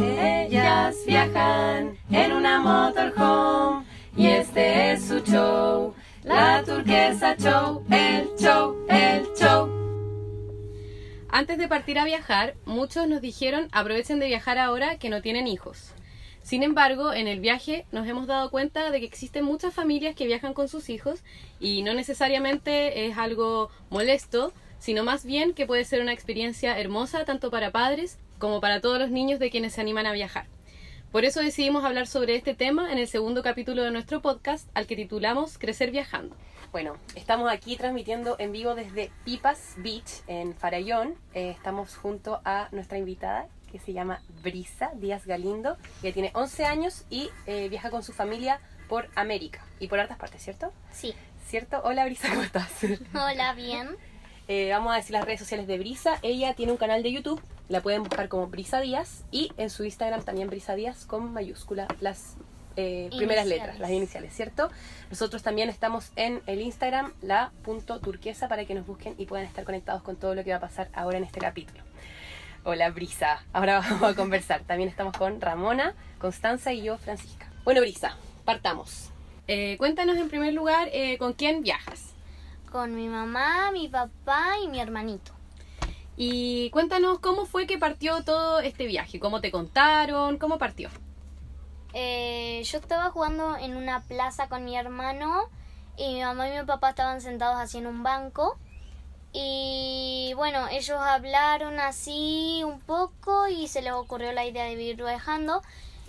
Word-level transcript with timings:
Ellas 0.00 0.96
viajan 1.06 1.98
en 2.10 2.32
una 2.32 2.60
motorhome 2.60 3.84
y 4.16 4.26
este 4.28 4.92
es 4.92 5.04
su 5.04 5.18
show. 5.20 5.94
La 6.22 6.62
turquesa 6.64 7.36
show, 7.36 7.84
el 7.90 8.30
show, 8.38 8.74
el 8.88 9.26
show. 9.34 9.68
Antes 11.28 11.58
de 11.58 11.68
partir 11.68 11.98
a 11.98 12.06
viajar, 12.06 12.54
muchos 12.64 13.06
nos 13.06 13.20
dijeron 13.20 13.68
aprovechen 13.72 14.18
de 14.18 14.28
viajar 14.28 14.56
ahora 14.56 14.96
que 14.96 15.10
no 15.10 15.20
tienen 15.20 15.46
hijos. 15.46 15.92
Sin 16.42 16.62
embargo, 16.62 17.12
en 17.12 17.28
el 17.28 17.40
viaje 17.40 17.84
nos 17.92 18.08
hemos 18.08 18.26
dado 18.26 18.50
cuenta 18.50 18.90
de 18.90 18.98
que 18.98 19.06
existen 19.06 19.44
muchas 19.44 19.74
familias 19.74 20.16
que 20.16 20.26
viajan 20.26 20.54
con 20.54 20.68
sus 20.68 20.88
hijos 20.88 21.20
y 21.60 21.82
no 21.82 21.92
necesariamente 21.92 23.06
es 23.06 23.18
algo 23.18 23.70
molesto, 23.90 24.54
sino 24.78 25.04
más 25.04 25.26
bien 25.26 25.52
que 25.52 25.66
puede 25.66 25.84
ser 25.84 26.00
una 26.00 26.14
experiencia 26.14 26.78
hermosa 26.78 27.26
tanto 27.26 27.50
para 27.50 27.72
padres 27.72 28.18
como 28.42 28.60
para 28.60 28.80
todos 28.80 28.98
los 28.98 29.12
niños 29.12 29.38
de 29.38 29.50
quienes 29.52 29.74
se 29.74 29.80
animan 29.80 30.04
a 30.04 30.10
viajar. 30.10 30.46
Por 31.12 31.24
eso 31.24 31.38
decidimos 31.38 31.84
hablar 31.84 32.08
sobre 32.08 32.34
este 32.34 32.54
tema 32.54 32.90
en 32.90 32.98
el 32.98 33.06
segundo 33.06 33.40
capítulo 33.40 33.84
de 33.84 33.92
nuestro 33.92 34.20
podcast, 34.20 34.68
al 34.74 34.88
que 34.88 34.96
titulamos 34.96 35.58
Crecer 35.58 35.92
viajando. 35.92 36.34
Bueno, 36.72 36.96
estamos 37.14 37.48
aquí 37.52 37.76
transmitiendo 37.76 38.34
en 38.40 38.50
vivo 38.50 38.74
desde 38.74 39.12
Pipas 39.24 39.74
Beach 39.76 40.24
en 40.26 40.56
Farallón. 40.56 41.14
Eh, 41.34 41.50
estamos 41.50 41.94
junto 41.94 42.40
a 42.44 42.66
nuestra 42.72 42.98
invitada 42.98 43.46
que 43.70 43.78
se 43.78 43.92
llama 43.92 44.20
Brisa 44.42 44.90
Díaz 44.96 45.24
Galindo, 45.24 45.76
que 46.00 46.12
tiene 46.12 46.32
11 46.34 46.64
años 46.64 47.04
y 47.10 47.30
eh, 47.46 47.68
viaja 47.68 47.90
con 47.90 48.02
su 48.02 48.12
familia 48.12 48.58
por 48.88 49.08
América 49.14 49.64
y 49.78 49.86
por 49.86 50.00
hartas 50.00 50.18
partes, 50.18 50.42
¿cierto? 50.42 50.72
Sí. 50.90 51.14
¿Cierto? 51.46 51.80
Hola 51.84 52.06
Brisa, 52.06 52.28
¿cómo 52.28 52.42
estás? 52.42 52.72
Hola, 53.14 53.54
bien. 53.54 53.90
Eh, 54.48 54.70
vamos 54.70 54.92
a 54.92 54.96
decir 54.96 55.12
las 55.12 55.24
redes 55.24 55.40
sociales 55.40 55.66
de 55.66 55.78
Brisa. 55.78 56.18
Ella 56.20 56.54
tiene 56.54 56.72
un 56.72 56.78
canal 56.78 57.02
de 57.02 57.12
YouTube, 57.12 57.40
la 57.68 57.80
pueden 57.80 58.02
buscar 58.02 58.28
como 58.28 58.48
Brisa 58.48 58.80
Díaz 58.80 59.24
y 59.30 59.52
en 59.56 59.70
su 59.70 59.84
Instagram 59.84 60.22
también 60.22 60.48
Brisa 60.48 60.74
Díaz 60.74 61.04
con 61.06 61.32
mayúscula 61.32 61.86
las 62.00 62.36
eh, 62.76 63.10
primeras 63.16 63.46
letras, 63.46 63.78
las 63.78 63.90
iniciales, 63.90 64.34
¿cierto? 64.34 64.70
Nosotros 65.10 65.42
también 65.42 65.68
estamos 65.68 66.10
en 66.16 66.42
el 66.46 66.60
Instagram, 66.60 67.12
la 67.20 67.52
punto 67.62 68.00
turquesa, 68.00 68.48
para 68.48 68.64
que 68.64 68.74
nos 68.74 68.86
busquen 68.86 69.14
y 69.18 69.26
puedan 69.26 69.46
estar 69.46 69.64
conectados 69.64 70.02
con 70.02 70.16
todo 70.16 70.34
lo 70.34 70.44
que 70.44 70.50
va 70.50 70.56
a 70.56 70.60
pasar 70.60 70.88
ahora 70.94 71.18
en 71.18 71.24
este 71.24 71.40
capítulo. 71.40 71.82
Hola 72.64 72.90
Brisa, 72.90 73.44
ahora 73.52 73.80
vamos 73.90 74.02
a 74.02 74.14
conversar. 74.14 74.62
También 74.62 74.88
estamos 74.88 75.16
con 75.16 75.40
Ramona, 75.40 75.94
Constanza 76.18 76.72
y 76.72 76.82
yo, 76.82 76.96
Francisca. 76.96 77.50
Bueno 77.64 77.80
Brisa, 77.80 78.16
partamos. 78.44 79.10
Eh, 79.48 79.76
cuéntanos 79.78 80.16
en 80.16 80.28
primer 80.28 80.54
lugar 80.54 80.88
eh, 80.92 81.18
con 81.18 81.32
quién 81.32 81.62
viajas. 81.62 82.14
Con 82.70 82.94
mi 82.94 83.08
mamá, 83.08 83.70
mi 83.72 83.88
papá 83.88 84.54
y 84.64 84.68
mi 84.68 84.80
hermanito. 84.80 85.32
Y 86.16 86.70
cuéntanos 86.70 87.18
cómo 87.20 87.46
fue 87.46 87.66
que 87.66 87.78
partió 87.78 88.22
todo 88.24 88.60
este 88.60 88.86
viaje, 88.86 89.18
cómo 89.18 89.40
te 89.40 89.50
contaron, 89.50 90.38
cómo 90.38 90.58
partió. 90.58 90.90
Eh, 91.94 92.62
yo 92.64 92.78
estaba 92.78 93.10
jugando 93.10 93.56
en 93.56 93.76
una 93.76 94.00
plaza 94.02 94.48
con 94.48 94.64
mi 94.64 94.76
hermano 94.76 95.48
y 95.96 96.14
mi 96.14 96.22
mamá 96.22 96.48
y 96.48 96.58
mi 96.58 96.64
papá 96.64 96.90
estaban 96.90 97.20
sentados 97.20 97.58
así 97.58 97.78
en 97.78 97.86
un 97.86 98.02
banco. 98.02 98.58
Y 99.32 100.32
bueno, 100.36 100.68
ellos 100.68 100.98
hablaron 101.00 101.80
así 101.80 102.62
un 102.64 102.80
poco 102.80 103.48
y 103.48 103.66
se 103.68 103.80
les 103.80 103.92
ocurrió 103.92 104.32
la 104.32 104.44
idea 104.44 104.64
de 104.64 104.76
vivir 104.76 104.96
viajando. 104.96 105.62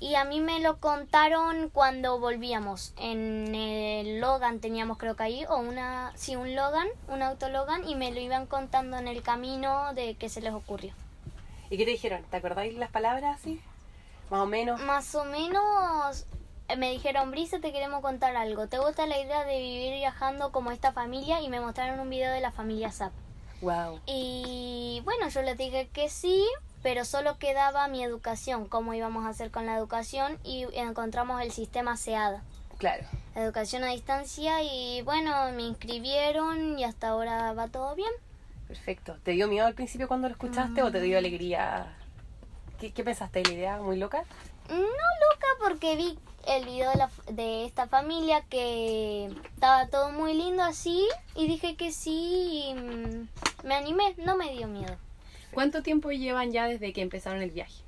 Y 0.03 0.15
a 0.15 0.25
mí 0.25 0.41
me 0.41 0.59
lo 0.59 0.79
contaron 0.79 1.69
cuando 1.69 2.19
volvíamos. 2.19 2.93
En 2.97 3.55
el 3.55 4.19
Logan 4.19 4.59
teníamos 4.59 4.97
creo 4.97 5.15
que 5.15 5.23
ahí, 5.23 5.45
o 5.45 5.55
una, 5.55 6.11
sí, 6.15 6.35
un 6.35 6.57
Logan, 6.57 6.89
un 7.07 7.21
auto 7.21 7.47
Logan, 7.47 7.87
y 7.87 7.95
me 7.95 8.11
lo 8.11 8.19
iban 8.19 8.45
contando 8.45 8.97
en 8.97 9.07
el 9.07 9.21
camino 9.21 9.93
de 9.93 10.15
que 10.15 10.27
se 10.27 10.41
les 10.41 10.51
ocurrió. 10.51 10.93
¿Y 11.69 11.77
qué 11.77 11.85
te 11.85 11.91
dijeron? 11.91 12.21
¿Te 12.29 12.35
acordáis 12.35 12.75
las 12.75 12.91
palabras 12.91 13.39
así? 13.39 13.61
Más 14.29 14.41
o 14.41 14.45
menos. 14.45 14.81
Más 14.81 15.15
o 15.15 15.23
menos 15.23 16.25
eh, 16.67 16.75
me 16.75 16.91
dijeron, 16.91 17.31
Brisa, 17.31 17.61
te 17.61 17.71
queremos 17.71 18.01
contar 18.01 18.35
algo. 18.35 18.67
¿Te 18.67 18.79
gusta 18.79 19.07
la 19.07 19.17
idea 19.17 19.45
de 19.45 19.57
vivir 19.57 19.93
viajando 19.93 20.51
como 20.51 20.71
esta 20.71 20.91
familia? 20.91 21.39
Y 21.39 21.47
me 21.47 21.61
mostraron 21.61 22.01
un 22.01 22.09
video 22.09 22.33
de 22.33 22.41
la 22.41 22.51
familia 22.51 22.91
Zap. 22.91 23.13
Wow. 23.61 24.01
Y 24.05 25.01
bueno, 25.05 25.29
yo 25.29 25.41
les 25.43 25.57
dije 25.57 25.87
que 25.93 26.09
sí, 26.09 26.45
pero 26.83 27.05
solo 27.05 27.37
quedaba 27.39 27.87
mi 27.87 28.03
educación, 28.03 28.67
cómo 28.67 28.93
íbamos 28.93 29.25
a 29.25 29.29
hacer 29.29 29.49
con 29.49 29.65
la 29.65 29.77
educación 29.77 30.37
y 30.43 30.67
encontramos 30.73 31.41
el 31.41 31.51
sistema 31.51 31.97
SEADA. 31.97 32.43
Claro. 32.77 33.05
Educación 33.35 33.83
a 33.83 33.87
distancia 33.87 34.61
y 34.61 35.01
bueno, 35.03 35.51
me 35.53 35.63
inscribieron 35.63 36.77
y 36.77 36.83
hasta 36.83 37.07
ahora 37.07 37.53
va 37.53 37.69
todo 37.69 37.95
bien. 37.95 38.11
Perfecto. 38.67 39.17
¿Te 39.23 39.31
dio 39.31 39.47
miedo 39.47 39.65
al 39.65 39.73
principio 39.73 40.07
cuando 40.07 40.27
lo 40.27 40.33
escuchaste 40.33 40.83
o 40.83 40.91
te 40.91 40.99
dio 40.99 41.17
alegría? 41.17 41.95
¿Qué, 42.79 42.91
qué 42.91 43.03
pensaste 43.03 43.41
de 43.41 43.49
la 43.49 43.53
idea? 43.55 43.77
¿Muy 43.77 43.97
loca? 43.97 44.23
No 44.69 44.75
loca 44.77 45.47
porque 45.61 45.95
vi 45.95 46.19
el 46.47 46.65
video 46.65 46.91
de, 46.91 46.97
la, 46.97 47.09
de 47.31 47.65
esta 47.65 47.87
familia 47.87 48.41
que 48.49 49.31
estaba 49.53 49.87
todo 49.87 50.11
muy 50.11 50.33
lindo 50.33 50.63
así 50.63 51.07
y 51.35 51.47
dije 51.47 51.75
que 51.75 51.91
sí 51.91 52.65
y 52.69 52.73
mm, 52.73 53.27
me 53.63 53.75
animé, 53.75 54.15
no 54.17 54.35
me 54.35 54.51
dio 54.51 54.67
miedo. 54.67 54.97
¿Cuánto 55.53 55.81
tiempo 55.83 56.11
llevan 56.11 56.51
ya 56.51 56.67
desde 56.67 56.93
que 56.93 57.01
empezaron 57.01 57.41
el 57.41 57.51
viaje? 57.51 57.83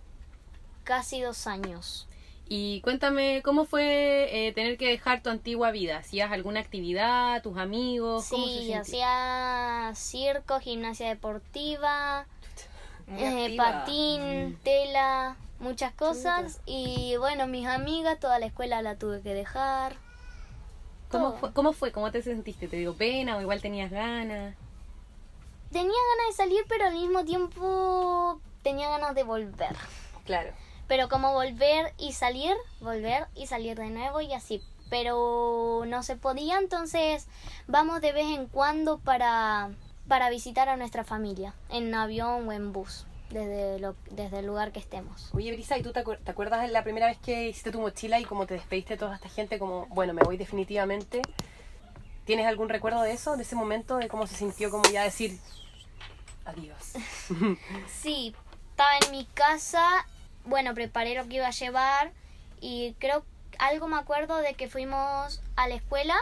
Casi 0.84 1.22
dos 1.22 1.48
años. 1.48 2.08
Y 2.48 2.82
cuéntame, 2.82 3.42
¿cómo 3.44 3.66
fue 3.66 4.48
eh, 4.48 4.54
tener 4.54 4.78
que 4.78 4.88
dejar 4.88 5.24
tu 5.24 5.32
antigua 5.32 5.72
vida? 5.72 5.98
¿Hacías 5.98 6.32
alguna 6.32 6.60
actividad, 6.60 7.42
tus 7.42 7.58
amigos? 7.58 8.28
¿Cómo 8.30 8.46
Sí, 8.46 8.72
hacía 8.72 9.92
circo, 9.96 10.60
gimnasia 10.60 11.10
deportiva, 11.10 12.28
eh, 13.18 13.56
patín, 13.58 14.60
tela, 14.64 15.38
muchas 15.60 15.92
cosas 15.94 16.62
y 16.68 17.16
bueno, 17.18 17.48
mis 17.48 17.66
amigas, 17.66 18.20
toda 18.20 18.38
la 18.38 18.46
escuela 18.46 18.84
la 18.84 18.96
tuve 18.96 19.22
que 19.22 19.34
dejar. 19.34 19.96
¿Cómo 21.10 21.38
fue, 21.38 21.52
¿Cómo 21.52 21.74
fue? 21.74 21.92
¿Cómo 21.92 22.12
te 22.12 22.22
sentiste? 22.22 22.68
¿Te 22.68 22.78
dio 22.78 22.94
pena 22.94 23.38
o 23.38 23.42
igual 23.42 23.60
tenías 23.62 23.90
ganas? 23.90 24.56
Tenía 25.76 25.92
ganas 25.92 26.28
de 26.38 26.44
salir, 26.44 26.64
pero 26.70 26.86
al 26.86 26.94
mismo 26.94 27.26
tiempo 27.26 28.40
tenía 28.64 28.88
ganas 28.88 29.14
de 29.14 29.24
volver. 29.24 29.76
Claro. 30.24 30.52
Pero 30.88 31.10
como 31.10 31.34
volver 31.34 31.94
y 31.98 32.14
salir, 32.14 32.56
volver 32.80 33.28
y 33.36 33.48
salir 33.48 33.78
de 33.78 33.90
nuevo 33.90 34.22
y 34.22 34.32
así. 34.32 34.62
Pero 34.90 35.84
no 35.86 36.02
se 36.02 36.16
podía, 36.16 36.60
entonces 36.60 37.28
vamos 37.68 38.00
de 38.00 38.14
vez 38.14 38.26
en 38.38 38.46
cuando 38.48 39.00
para, 39.00 39.70
para 40.08 40.30
visitar 40.30 40.70
a 40.70 40.78
nuestra 40.78 41.04
familia, 41.04 41.54
en 41.70 41.94
avión 41.94 42.48
o 42.48 42.54
en 42.54 42.72
bus, 42.72 43.06
desde, 43.30 43.78
lo, 43.80 43.98
desde 44.12 44.40
el 44.40 44.46
lugar 44.46 44.72
que 44.72 44.80
estemos. 44.80 45.30
Oye, 45.34 45.52
Brisa, 45.52 45.78
¿y 45.78 45.82
tú 45.82 45.92
te, 45.92 46.06
acuer- 46.06 46.20
te 46.24 46.32
acuerdas 46.32 46.62
de 46.62 46.70
la 46.70 46.84
primera 46.86 47.08
vez 47.08 47.18
que 47.18 47.50
hiciste 47.50 47.72
tu 47.72 47.82
mochila 47.82 48.18
y 48.18 48.24
cómo 48.24 48.46
te 48.48 48.54
despediste 48.54 48.94
de 48.94 49.00
toda 49.00 49.16
esta 49.16 49.28
gente? 49.28 49.60
Como, 49.60 49.88
bueno, 49.88 50.14
me 50.14 50.22
voy 50.22 50.38
definitivamente. 50.38 51.22
¿Tienes 52.24 52.48
algún 52.48 52.70
recuerdo 52.70 53.02
de 53.02 53.12
eso, 53.12 53.36
de 53.36 53.44
ese 53.44 53.58
momento, 53.58 53.98
de 53.98 54.08
cómo 54.08 54.26
se 54.26 54.36
sintió 54.36 54.72
como 54.72 54.86
ya 54.90 55.04
decir 55.04 55.38
adiós? 56.46 56.94
Sí, 58.02 58.34
estaba 58.72 58.98
en 59.04 59.12
mi 59.12 59.26
casa, 59.26 60.06
bueno, 60.46 60.74
preparé 60.74 61.16
lo 61.16 61.28
que 61.28 61.36
iba 61.36 61.48
a 61.48 61.52
llevar 61.52 62.12
y 62.62 62.96
creo 63.00 63.24
algo 63.60 63.88
me 63.88 63.98
acuerdo 63.98 64.38
de 64.38 64.54
que 64.54 64.70
fuimos 64.70 65.42
a 65.56 65.68
la 65.68 65.76
escuela 65.76 66.16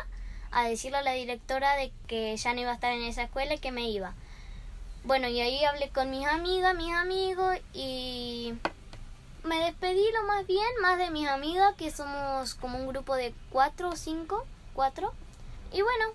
a 0.52 0.68
decirle 0.68 0.98
a 0.98 1.02
la 1.02 1.14
directora 1.14 1.76
de 1.76 1.92
que 2.08 2.36
ya 2.38 2.54
no 2.54 2.62
iba 2.62 2.72
a 2.72 2.76
estar 2.76 2.92
en 2.92 3.04
esa 3.04 3.24
escuela 3.24 3.56
y 3.56 3.60
que 3.60 3.72
me 3.72 3.90
iba. 3.90 4.14
Bueno, 5.04 5.28
y 5.28 5.42
ahí 5.42 5.64
hablé 5.66 5.90
con 5.90 6.10
mis 6.12 6.26
amigas, 6.28 6.76
mis 6.76 6.94
amigos 6.94 7.58
y 7.74 8.54
me 9.44 9.60
despedí 9.60 10.06
lo 10.14 10.24
más 10.28 10.48
bien, 10.48 10.68
más 10.82 10.98
de 10.98 11.10
mis 11.10 11.28
amigas, 11.28 11.76
que 11.76 11.92
somos 11.92 12.56
como 12.56 12.78
un 12.78 12.88
grupo 12.88 13.16
de 13.16 13.34
cuatro 13.50 13.90
o 13.90 13.96
cinco, 13.96 14.46
cuatro. 14.74 15.14
Y 15.74 15.82
bueno, 15.82 16.06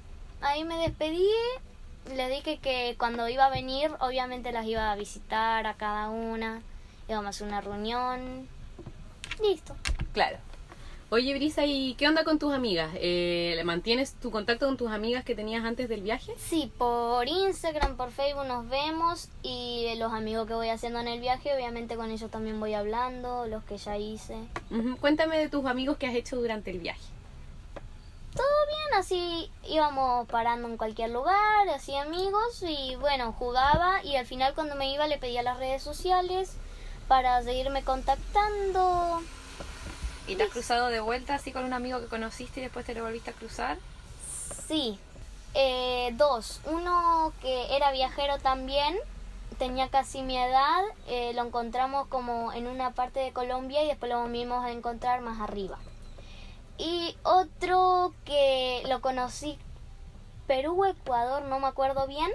ahí 0.40 0.64
me 0.64 0.76
despedí, 0.76 1.28
le 2.14 2.28
dije 2.28 2.58
que 2.58 2.96
cuando 2.98 3.28
iba 3.28 3.46
a 3.46 3.50
venir, 3.50 3.90
obviamente 4.00 4.52
las 4.52 4.66
iba 4.66 4.90
a 4.90 4.96
visitar 4.96 5.66
a 5.66 5.74
cada 5.74 6.10
una, 6.10 6.62
íbamos 7.08 7.26
a 7.26 7.28
hacer 7.30 7.46
una 7.46 7.60
reunión. 7.60 8.48
Listo. 9.42 9.76
Claro. 10.12 10.38
Oye, 11.10 11.34
Brisa, 11.34 11.64
¿y 11.64 11.94
qué 11.94 12.06
onda 12.06 12.22
con 12.22 12.38
tus 12.38 12.52
amigas? 12.52 12.90
Eh, 12.96 13.58
¿Mantienes 13.64 14.12
tu 14.12 14.30
contacto 14.30 14.66
con 14.66 14.76
tus 14.76 14.90
amigas 14.90 15.24
que 15.24 15.34
tenías 15.34 15.64
antes 15.64 15.88
del 15.88 16.02
viaje? 16.02 16.34
Sí, 16.36 16.70
por 16.76 17.26
Instagram, 17.26 17.96
por 17.96 18.10
Facebook 18.10 18.44
nos 18.44 18.68
vemos 18.68 19.30
y 19.42 19.94
los 19.96 20.12
amigos 20.12 20.46
que 20.46 20.52
voy 20.52 20.68
haciendo 20.68 21.00
en 21.00 21.08
el 21.08 21.20
viaje, 21.20 21.54
obviamente 21.54 21.96
con 21.96 22.10
ellos 22.10 22.30
también 22.30 22.60
voy 22.60 22.74
hablando, 22.74 23.46
los 23.46 23.64
que 23.64 23.78
ya 23.78 23.96
hice. 23.96 24.36
Cuéntame 25.00 25.38
de 25.38 25.48
tus 25.48 25.64
amigos 25.64 25.96
que 25.96 26.06
has 26.06 26.14
hecho 26.14 26.36
durante 26.36 26.70
el 26.70 26.78
viaje. 26.78 27.00
Así 28.96 29.50
íbamos 29.64 30.26
parando 30.28 30.68
en 30.68 30.76
cualquier 30.76 31.10
lugar, 31.10 31.68
así 31.68 31.94
amigos 31.96 32.62
y 32.62 32.96
bueno, 32.96 33.32
jugaba 33.32 34.02
y 34.02 34.16
al 34.16 34.26
final 34.26 34.54
cuando 34.54 34.74
me 34.74 34.92
iba 34.92 35.06
le 35.06 35.18
pedía 35.18 35.42
las 35.42 35.58
redes 35.58 35.82
sociales 35.82 36.52
para 37.06 37.42
seguirme 37.42 37.84
contactando. 37.84 39.22
¿Y 40.26 40.36
te 40.36 40.42
has 40.42 40.50
cruzado 40.50 40.88
de 40.88 41.00
vuelta 41.00 41.36
así 41.36 41.52
con 41.52 41.64
un 41.64 41.72
amigo 41.72 42.00
que 42.00 42.06
conociste 42.06 42.60
y 42.60 42.64
después 42.64 42.84
te 42.84 42.94
lo 42.94 43.04
volviste 43.04 43.30
a 43.30 43.34
cruzar? 43.34 43.78
Sí, 44.66 44.98
eh, 45.54 46.10
dos. 46.14 46.60
Uno 46.66 47.32
que 47.40 47.74
era 47.74 47.92
viajero 47.92 48.38
también, 48.38 48.96
tenía 49.58 49.88
casi 49.88 50.22
mi 50.22 50.36
edad, 50.36 50.82
eh, 51.06 51.32
lo 51.34 51.44
encontramos 51.46 52.08
como 52.08 52.52
en 52.52 52.66
una 52.66 52.90
parte 52.92 53.20
de 53.20 53.32
Colombia 53.32 53.82
y 53.82 53.86
después 53.86 54.10
lo 54.10 54.20
volvimos 54.20 54.64
a 54.64 54.70
encontrar 54.70 55.20
más 55.20 55.40
arriba. 55.40 55.78
Y 56.78 57.16
otro 57.24 58.12
que 58.24 58.82
lo 58.88 59.00
conocí, 59.00 59.58
Perú, 60.46 60.84
Ecuador, 60.84 61.42
no 61.42 61.58
me 61.60 61.66
acuerdo 61.66 62.06
bien, 62.06 62.30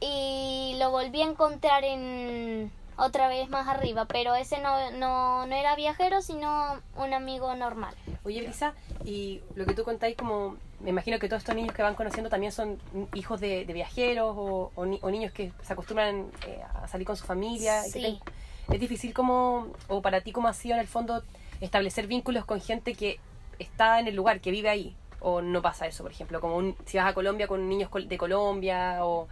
y 0.00 0.76
lo 0.78 0.90
volví 0.90 1.22
a 1.22 1.26
encontrar 1.26 1.84
en 1.84 2.70
otra 2.96 3.28
vez 3.28 3.48
más 3.48 3.68
arriba, 3.68 4.06
pero 4.06 4.34
ese 4.34 4.58
no, 4.60 4.90
no, 4.92 5.46
no 5.46 5.54
era 5.54 5.76
viajero, 5.76 6.20
sino 6.22 6.80
un 6.96 7.14
amigo 7.14 7.54
normal. 7.54 7.94
Oye, 8.24 8.42
Brisa, 8.42 8.74
y 9.04 9.40
lo 9.54 9.66
que 9.66 9.74
tú 9.74 9.84
contáis 9.84 10.16
como, 10.16 10.56
me 10.80 10.90
imagino 10.90 11.18
que 11.18 11.28
todos 11.28 11.42
estos 11.42 11.54
niños 11.54 11.74
que 11.74 11.82
van 11.82 11.94
conociendo 11.94 12.28
también 12.30 12.52
son 12.52 12.80
hijos 13.14 13.40
de, 13.40 13.64
de 13.64 13.72
viajeros 13.72 14.34
o, 14.36 14.72
o 14.74 14.84
ni- 14.86 14.98
o 15.02 15.10
niños 15.10 15.32
que 15.32 15.52
se 15.62 15.72
acostumbran 15.72 16.30
eh, 16.46 16.60
a 16.74 16.88
salir 16.88 17.06
con 17.06 17.16
su 17.16 17.24
familia. 17.24 17.82
Sí. 17.84 18.20
te- 18.66 18.74
es 18.74 18.80
difícil 18.80 19.14
como, 19.14 19.68
o 19.88 20.02
para 20.02 20.20
ti 20.20 20.30
cómo 20.32 20.48
ha 20.48 20.52
sido 20.52 20.74
en 20.74 20.80
el 20.80 20.88
fondo 20.88 21.22
establecer 21.60 22.06
vínculos 22.06 22.44
con 22.44 22.60
gente 22.60 22.94
que 22.94 23.18
está 23.58 23.98
en 24.00 24.08
el 24.08 24.14
lugar, 24.14 24.40
que 24.40 24.50
vive 24.50 24.68
ahí, 24.68 24.96
o 25.20 25.40
no 25.42 25.62
pasa 25.62 25.86
eso, 25.86 26.02
por 26.02 26.12
ejemplo, 26.12 26.40
como 26.40 26.56
un- 26.56 26.76
si 26.86 26.96
vas 26.98 27.06
a 27.06 27.14
Colombia 27.14 27.48
con 27.48 27.68
niños 27.68 27.90
de 28.06 28.18
Colombia 28.18 29.04
o 29.04 29.28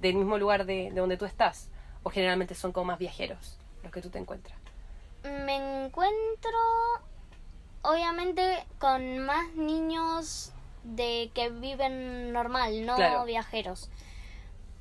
del 0.00 0.14
mismo 0.16 0.38
lugar 0.38 0.66
de, 0.66 0.90
de 0.90 1.00
donde 1.00 1.16
tú 1.16 1.24
estás, 1.24 1.68
o 2.02 2.10
generalmente 2.10 2.54
son 2.54 2.72
como 2.72 2.86
más 2.86 2.98
viajeros 2.98 3.58
los 3.82 3.92
que 3.92 4.02
tú 4.02 4.10
te 4.10 4.18
encuentras. 4.18 4.58
Me 5.24 5.84
encuentro 5.86 6.50
obviamente 7.82 8.42
con 8.78 9.18
más 9.20 9.52
niños 9.54 10.52
de 10.82 11.30
que 11.34 11.50
viven 11.50 12.32
normal, 12.32 12.84
no 12.86 12.96
Claro. 12.96 13.24
viajeros. 13.24 13.90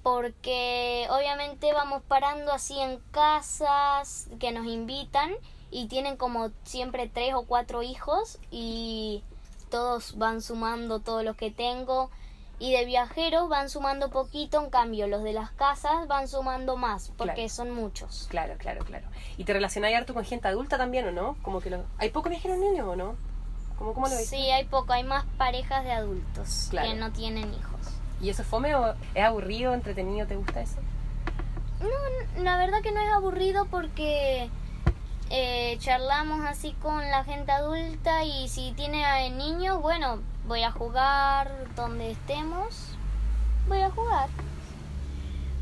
Porque 0.04 1.08
obviamente 1.10 1.74
vamos 1.74 2.02
parando 2.04 2.54
así 2.54 2.80
en 2.80 3.00
casas 3.12 4.30
que 4.40 4.52
nos 4.52 4.66
invitan 4.66 5.34
y 5.72 5.88
tienen 5.88 6.18
como 6.18 6.50
siempre 6.64 7.10
tres 7.14 7.34
o 7.36 7.44
cuatro 7.44 7.84
hijos 7.84 8.38
y 8.52 9.24
todos 9.70 10.18
van 10.18 10.42
sumando 10.42 11.00
todos 11.00 11.24
los 11.24 11.36
que 11.36 11.52
tengo 11.52 12.10
y 12.58 12.74
de 12.74 12.84
viajeros 12.86 13.48
van 13.48 13.70
sumando 13.70 14.10
poquito, 14.10 14.62
en 14.62 14.70
cambio 14.70 15.08
los 15.08 15.24
de 15.24 15.32
las 15.32 15.52
casas 15.52 16.08
van 16.08 16.28
sumando 16.28 16.76
más 16.76 17.12
porque 17.18 17.34
Claro. 17.36 17.50
son 17.50 17.72
muchos. 17.72 18.28
Claro, 18.30 18.56
claro, 18.58 18.84
claro. 18.84 19.08
¿Y 19.38 19.46
te 19.46 19.54
relacionas 19.54 19.94
harto 19.94 20.14
con 20.14 20.26
gente 20.26 20.48
adulta 20.48 20.78
también 20.78 21.08
o 21.08 21.12
no? 21.12 21.38
Como 21.42 21.62
que 21.62 21.70
lo... 21.70 21.86
¿Hay 22.00 22.10
pocos 22.10 22.30
viajeros 22.32 22.58
niños 22.58 22.88
o 22.88 22.96
no? 22.96 23.16
¿Cómo, 23.78 23.94
cómo 23.94 24.08
lo 24.10 24.16
ves? 24.16 24.28
Sí, 24.28 24.36
hay 24.52 24.66
poco, 24.66 24.92
hay 24.92 25.04
más 25.06 25.24
parejas 25.38 25.86
de 25.86 25.92
adultos 25.94 26.68
Claro. 26.70 26.90
que 26.90 26.96
no 26.96 27.12
tienen 27.14 27.54
hijos. 27.54 27.80
¿Y 28.22 28.30
eso 28.30 28.42
es 28.42 28.48
fome 28.50 28.76
o 28.76 28.94
es 29.16 29.24
aburrido, 29.24 29.74
entretenido? 29.74 30.28
¿Te 30.28 30.36
gusta 30.36 30.60
eso? 30.62 30.76
No, 31.80 32.44
la 32.44 32.58
verdad 32.58 32.82
que 32.82 32.92
no 32.92 33.00
es 33.00 33.10
aburrido 33.14 33.66
porque 33.68 34.50
eh, 35.30 35.78
charlamos 35.80 36.46
así 36.46 36.74
con 36.82 37.00
la 37.10 37.24
gente 37.24 37.52
adulta 37.52 38.24
y 38.26 38.48
si 38.48 38.72
tiene 38.72 39.30
niños, 39.30 39.82
bueno, 39.82 40.20
voy 40.48 40.64
a 40.64 40.72
jugar 40.72 41.52
donde 41.76 42.12
estemos, 42.12 42.96
voy 43.68 43.82
a 43.82 43.92
jugar. 43.92 44.30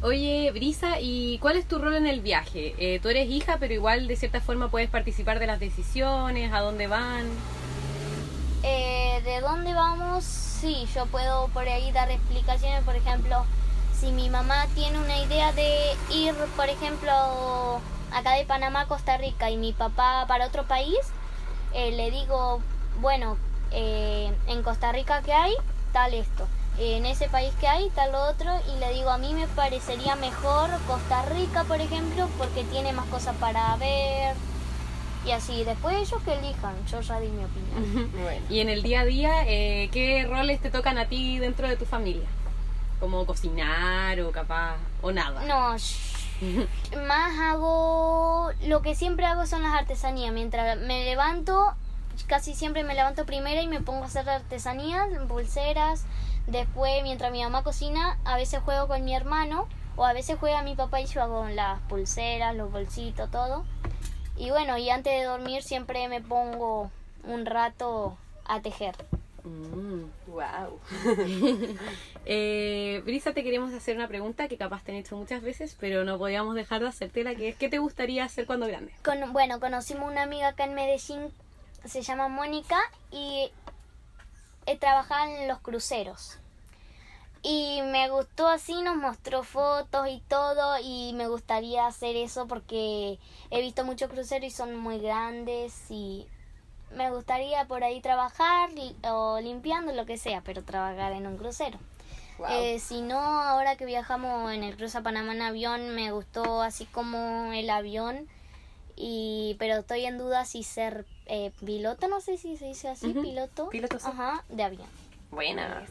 Oye, 0.02 0.52
Brisa, 0.52 1.00
¿y 1.02 1.40
cuál 1.40 1.58
es 1.58 1.68
tu 1.68 1.80
rol 1.80 1.96
en 1.96 2.06
el 2.06 2.22
viaje? 2.22 2.76
Eh, 2.78 3.00
tú 3.02 3.10
eres 3.10 3.30
hija, 3.30 3.58
pero 3.60 3.74
igual 3.74 4.08
de 4.08 4.16
cierta 4.16 4.42
forma 4.42 4.70
puedes 4.70 4.90
participar 4.90 5.40
de 5.40 5.48
las 5.48 5.60
decisiones, 5.60 6.54
a 6.54 6.60
dónde 6.62 6.88
van. 6.88 7.26
Eh, 8.64 9.22
¿De 9.26 9.42
dónde 9.42 9.74
vamos? 9.74 10.24
Sí, 10.24 10.88
yo 10.94 11.08
puedo 11.08 11.48
por 11.50 11.68
ahí 11.68 11.92
dar 11.92 12.12
explicaciones, 12.12 12.84
por 12.84 12.96
ejemplo, 12.96 13.44
si 14.00 14.12
mi 14.12 14.30
mamá 14.30 14.68
tiene 14.76 15.00
una 15.00 15.18
idea 15.18 15.52
de 15.54 15.96
ir, 16.12 16.36
por 16.56 16.70
ejemplo, 16.70 17.82
acá 18.12 18.34
de 18.34 18.46
Panamá 18.46 18.82
a 18.82 18.88
Costa 18.88 19.18
Rica 19.18 19.50
y 19.50 19.58
mi 19.58 19.74
papá 19.74 20.26
para 20.28 20.48
otro 20.48 20.64
país, 20.64 20.98
eh, 21.74 21.92
le 21.92 22.12
digo, 22.12 22.62
bueno, 23.00 23.38
eh, 23.72 24.32
en 24.48 24.64
Costa 24.64 24.92
Rica 24.92 25.22
que 25.22 25.34
hay, 25.34 25.54
tal 25.92 26.14
esto. 26.14 26.48
En 26.80 27.08
ese 27.08 27.28
país 27.28 27.54
que 27.60 27.68
hay, 27.68 27.90
tal 27.90 28.14
otro. 28.14 28.52
Y 28.74 28.80
le 28.80 28.94
digo, 28.94 29.10
a 29.10 29.18
mí 29.18 29.34
me 29.34 29.48
parecería 29.48 30.16
mejor 30.16 30.70
Costa 30.86 31.26
Rica, 31.26 31.64
por 31.64 31.82
ejemplo, 31.82 32.30
porque 32.38 32.64
tiene 32.66 32.94
más 32.94 33.06
cosas 33.08 33.36
para 33.38 33.76
ver. 33.78 34.36
Y 35.26 35.32
así, 35.32 35.64
después 35.64 35.96
ellos 35.98 36.22
que 36.24 36.34
elijan, 36.36 36.74
yo 36.86 37.02
ya 37.02 37.20
di 37.20 37.30
mi 37.30 37.44
opinión. 37.44 38.12
Bueno. 38.22 38.46
Y 38.50 38.60
en 38.60 38.70
el 38.70 38.84
día 38.84 39.02
a 39.02 39.06
día, 39.06 39.44
eh, 39.48 39.90
¿qué 39.92 40.26
roles 40.30 40.62
te 40.62 40.70
tocan 40.70 40.98
a 40.98 41.08
ti 41.08 41.40
dentro 41.40 41.68
de 41.68 41.76
tu 41.78 41.86
familia? 41.86 42.28
Como 43.00 43.26
cocinar 43.26 44.20
o 44.22 44.32
capaz, 44.32 44.78
o 45.02 45.12
nada. 45.12 45.44
No. 45.46 45.76
más 47.08 47.40
hago. 47.40 48.52
Lo 48.66 48.82
que 48.82 48.96
siempre 48.96 49.26
hago 49.26 49.46
son 49.46 49.64
las 49.64 49.74
artesanías. 49.74 50.34
Mientras 50.34 50.78
me 50.80 51.06
levanto, 51.06 51.74
casi 52.28 52.54
siempre 52.54 52.84
me 52.84 52.96
levanto 52.96 53.26
primero 53.26 53.62
y 53.62 53.68
me 53.68 53.82
pongo 53.82 54.04
a 54.04 54.08
hacer 54.08 54.30
artesanías, 54.30 55.08
pulseras. 55.28 56.06
Después, 56.48 57.04
mientras 57.04 57.32
mi 57.32 57.44
mamá 57.44 57.64
cocina, 57.64 58.18
a 58.24 58.38
veces 58.38 58.62
juego 58.62 58.88
con 58.88 59.04
mi 59.04 59.14
hermano 59.14 59.68
o 59.98 60.06
a 60.06 60.14
veces 60.14 60.38
juega 60.40 60.62
mi 60.62 60.76
papá 60.76 61.02
y 61.02 61.06
yo 61.06 61.22
hago 61.22 61.48
las 61.50 61.82
pulseras, 61.82 62.56
los 62.56 62.72
bolsitos, 62.72 63.30
todo. 63.32 63.66
Y 64.38 64.52
bueno, 64.52 64.78
y 64.78 64.90
antes 64.90 65.14
de 65.20 65.26
dormir 65.26 65.64
siempre 65.64 66.08
me 66.08 66.22
pongo 66.22 66.92
un 67.24 67.46
rato 67.46 68.16
a 68.46 68.62
tejer. 68.62 68.96
Mm. 69.44 70.04
Wow. 70.28 70.57
Eh, 72.30 73.02
Brisa, 73.06 73.32
te 73.32 73.42
queremos 73.42 73.74
hacer 73.74 73.96
una 73.96 74.10
pregunta 74.10 74.50
que 74.50 74.58
capaz 74.58 74.84
te 74.84 74.92
han 74.92 74.98
hecho 74.98 75.16
muchas 75.16 75.42
veces, 75.42 75.78
pero 75.80 76.04
no 76.04 76.18
podíamos 76.18 76.56
dejar 76.56 76.82
de 76.82 76.90
hacértela, 76.90 77.36
que 77.36 77.48
es 77.48 77.56
¿qué 77.56 77.70
te 77.70 77.78
gustaría 77.78 78.26
hacer 78.26 78.46
cuando 78.46 78.68
grande? 78.68 78.92
Bueno, 79.32 79.62
conocimos 79.62 80.12
una 80.12 80.24
amiga 80.24 80.50
acá 80.50 80.66
en 80.66 80.74
Medellín, 80.74 81.32
se 81.86 82.02
llama 82.02 82.28
Mónica, 82.28 82.78
y 83.12 83.50
eh, 84.66 84.78
trabajaba 84.78 85.32
en 85.32 85.48
los 85.48 85.60
cruceros. 85.60 86.38
Y 87.44 87.82
me 87.84 88.10
gustó 88.10 88.50
así, 88.50 88.82
nos 88.82 88.98
mostró 88.98 89.44
fotos 89.44 90.10
y 90.10 90.22
todo, 90.28 90.78
y 90.84 91.14
me 91.14 91.30
gustaría 91.30 91.88
hacer 91.88 92.18
eso 92.18 92.46
porque 92.46 93.20
he 93.52 93.62
visto 93.62 93.86
muchos 93.86 94.10
cruceros 94.10 94.48
y 94.48 94.52
son 94.52 94.76
muy 94.76 95.00
grandes 95.00 95.90
y 95.90 96.28
me 96.92 97.12
gustaría 97.12 97.66
por 97.66 97.84
ahí 97.84 98.02
trabajar 98.02 98.70
o 99.04 99.40
limpiando, 99.40 99.94
lo 99.94 100.06
que 100.06 100.18
sea, 100.18 100.42
pero 100.42 100.64
trabajar 100.64 101.14
en 101.14 101.28
un 101.28 101.38
crucero. 101.38 101.80
Wow. 102.38 102.48
Eh, 102.52 102.80
si 102.80 103.02
no, 103.02 103.20
ahora 103.20 103.78
que 103.78 103.86
viajamos 103.86 104.52
en 104.52 104.64
el 104.64 104.78
Cruza 104.78 105.02
Panamá 105.02 105.34
en 105.34 105.42
avión, 105.42 105.90
me 105.96 106.12
gustó 106.12 106.62
así 106.62 106.86
como 106.86 107.52
el 107.54 107.70
avión. 107.70 108.28
Y, 108.96 109.56
pero 109.60 109.76
estoy 109.76 110.06
en 110.06 110.18
duda 110.18 110.46
si 110.46 110.64
ser 110.64 111.06
eh, 111.28 111.52
piloto, 111.64 112.08
no 112.08 112.20
sé 112.20 112.38
si 112.38 112.58
se 112.58 112.66
dice 112.66 112.90
así, 112.90 113.14
piloto. 113.14 113.70
Piloto, 113.70 114.00
sí. 114.00 114.08
Ajá, 114.10 114.44
de 114.50 114.64
avión. 114.64 114.88
Buena. 115.30 115.86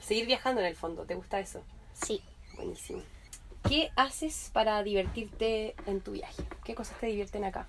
Seguir 0.00 0.26
viajando 0.26 0.60
en 0.60 0.66
el 0.66 0.76
fondo, 0.76 1.04
¿te 1.04 1.14
gusta 1.14 1.40
eso? 1.40 1.62
Sí. 1.94 2.20
Buenísimo. 2.56 3.02
¿Qué 3.68 3.90
haces 3.96 4.50
para 4.52 4.82
divertirte 4.82 5.74
en 5.86 6.00
tu 6.00 6.12
viaje? 6.12 6.42
¿Qué 6.64 6.74
cosas 6.74 6.98
te 6.98 7.06
divierten 7.06 7.44
acá? 7.44 7.66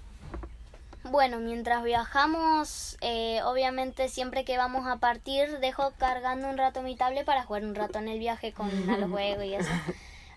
Bueno, 1.03 1.39
mientras 1.39 1.83
viajamos, 1.83 2.97
eh, 3.01 3.41
obviamente 3.43 4.07
siempre 4.07 4.45
que 4.45 4.57
vamos 4.57 4.87
a 4.87 4.97
partir, 4.97 5.59
dejo 5.59 5.91
cargando 5.97 6.47
un 6.47 6.57
rato 6.57 6.81
mi 6.83 6.95
tablet 6.95 7.25
para 7.25 7.43
jugar 7.43 7.63
un 7.63 7.73
rato 7.75 7.97
en 7.99 8.07
el 8.07 8.19
viaje 8.19 8.53
con 8.53 8.69
a 8.89 8.97
los 8.97 9.09
juegos 9.09 9.45
y 9.45 9.55
eso. 9.55 9.69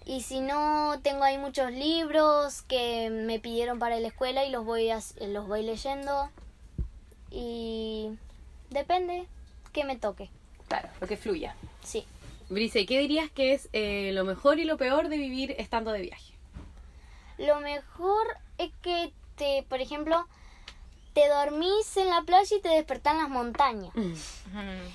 Y 0.07 0.23
si 0.23 0.41
no, 0.41 0.99
tengo 1.03 1.23
ahí 1.25 1.39
muchos 1.39 1.71
libros 1.71 2.63
que 2.63 3.11
me 3.11 3.39
pidieron 3.41 3.79
para 3.79 3.99
la 4.01 4.09
escuela 4.09 4.45
y 4.45 4.51
los 4.51 4.65
voy, 4.65 4.91
as- 4.91 5.15
los 5.21 5.47
voy 5.47 5.63
leyendo. 5.63 6.31
Y 7.31 8.11
depende 8.71 9.27
que 9.73 9.85
me 9.85 9.97
toque. 9.97 10.31
Claro, 10.69 10.89
lo 11.01 11.07
que 11.07 11.17
fluya. 11.17 11.55
Sí. 11.83 12.07
Brisa, 12.49 12.79
¿y 12.79 12.87
¿qué 12.87 12.99
dirías 12.99 13.31
que 13.31 13.55
es 13.55 13.69
eh, 13.73 14.11
lo 14.13 14.25
mejor 14.25 14.59
y 14.59 14.65
lo 14.65 14.77
peor 14.77 15.09
de 15.09 15.17
vivir 15.17 15.55
estando 15.59 15.93
de 15.93 16.03
viaje? 16.03 16.33
Lo 17.39 17.61
mejor 17.61 18.27
es 18.59 18.71
que 18.83 19.13
te, 19.37 19.65
por 19.69 19.81
ejemplo, 19.81 20.27
te 21.15 21.29
dormís 21.29 21.97
en 21.97 22.11
la 22.11 22.23
playa 22.23 22.57
y 22.57 22.61
te 22.61 22.69
despertás 22.69 23.15
en 23.15 23.21
las 23.21 23.31
montañas. 23.31 23.93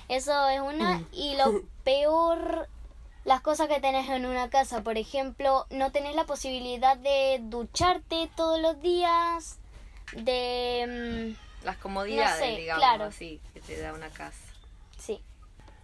Eso 0.08 0.48
es 0.48 0.60
una. 0.60 1.02
Y 1.12 1.36
lo 1.36 1.62
peor, 1.82 2.68
las 3.24 3.40
cosas 3.40 3.68
que 3.68 3.80
tenés 3.80 4.08
en 4.10 4.26
una 4.26 4.50
casa. 4.50 4.82
Por 4.82 4.98
ejemplo, 4.98 5.66
no 5.70 5.90
tenés 5.90 6.14
la 6.14 6.24
posibilidad 6.24 6.96
de 6.96 7.40
ducharte 7.42 8.30
todos 8.36 8.60
los 8.60 8.80
días. 8.82 9.58
De. 10.12 11.34
Las 11.64 11.76
comodidades, 11.78 12.40
No 12.40 12.46
sé, 12.46 12.60
digamos, 12.60 12.84
claro. 12.84 13.04
así, 13.04 13.40
que 13.54 13.60
te 13.60 13.80
da 13.80 13.92
una 13.92 14.08
casa. 14.08 14.36
mm, 14.36 15.00
sí. 15.00 15.20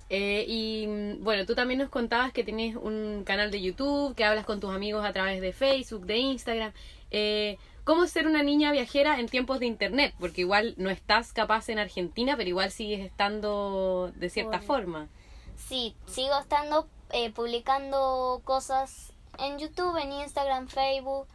Eh, 0.08 0.44
y 0.48 0.86
mm, 0.86 1.24
bueno, 1.24 1.46
tú 1.46 1.54
también 1.54 1.78
nos 1.80 1.90
contabas 1.90 2.32
que 2.32 2.44
tienes 2.44 2.76
un 2.76 3.24
canal 3.24 3.50
de 3.50 3.60
YouTube, 3.60 4.14
que 4.14 4.24
hablas 4.24 4.44
con 4.46 4.60
tus 4.60 4.74
amigos 4.74 5.04
a 5.04 5.12
través 5.12 5.40
de 5.40 5.52
Facebook, 5.52 6.06
de 6.06 6.16
Instagram. 6.18 6.72
Eh, 7.10 7.58
¿Cómo 7.86 8.06
ser 8.08 8.26
una 8.26 8.42
niña 8.42 8.70
viajera 8.72 9.18
en 9.20 9.28
tiempos 9.28 9.60
de 9.60 9.66
Internet? 9.66 10.12
Porque 10.20 10.42
igual 10.42 10.74
no 10.76 10.90
estás 10.90 11.32
capaz 11.32 11.68
en 11.70 11.78
Argentina, 11.78 12.36
pero 12.36 12.48
igual 12.50 12.70
sigues 12.70 13.00
estando 13.06 14.12
de 14.16 14.28
cierta 14.28 14.58
forma. 14.60 15.08
Sí, 15.56 15.94
sigo 16.06 16.38
estando 16.38 16.88
eh, 17.12 17.30
publicando 17.30 18.42
cosas 18.44 19.12
en 19.38 19.58
YouTube, 19.58 19.96
en 20.02 20.12
Instagram, 20.12 20.66
Facebook. 20.68 21.26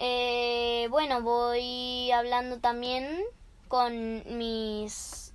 Eh, 0.00 0.88
bueno, 0.90 1.22
voy 1.22 2.10
hablando 2.10 2.58
también 2.58 3.20
con 3.68 4.24
mis 4.38 5.32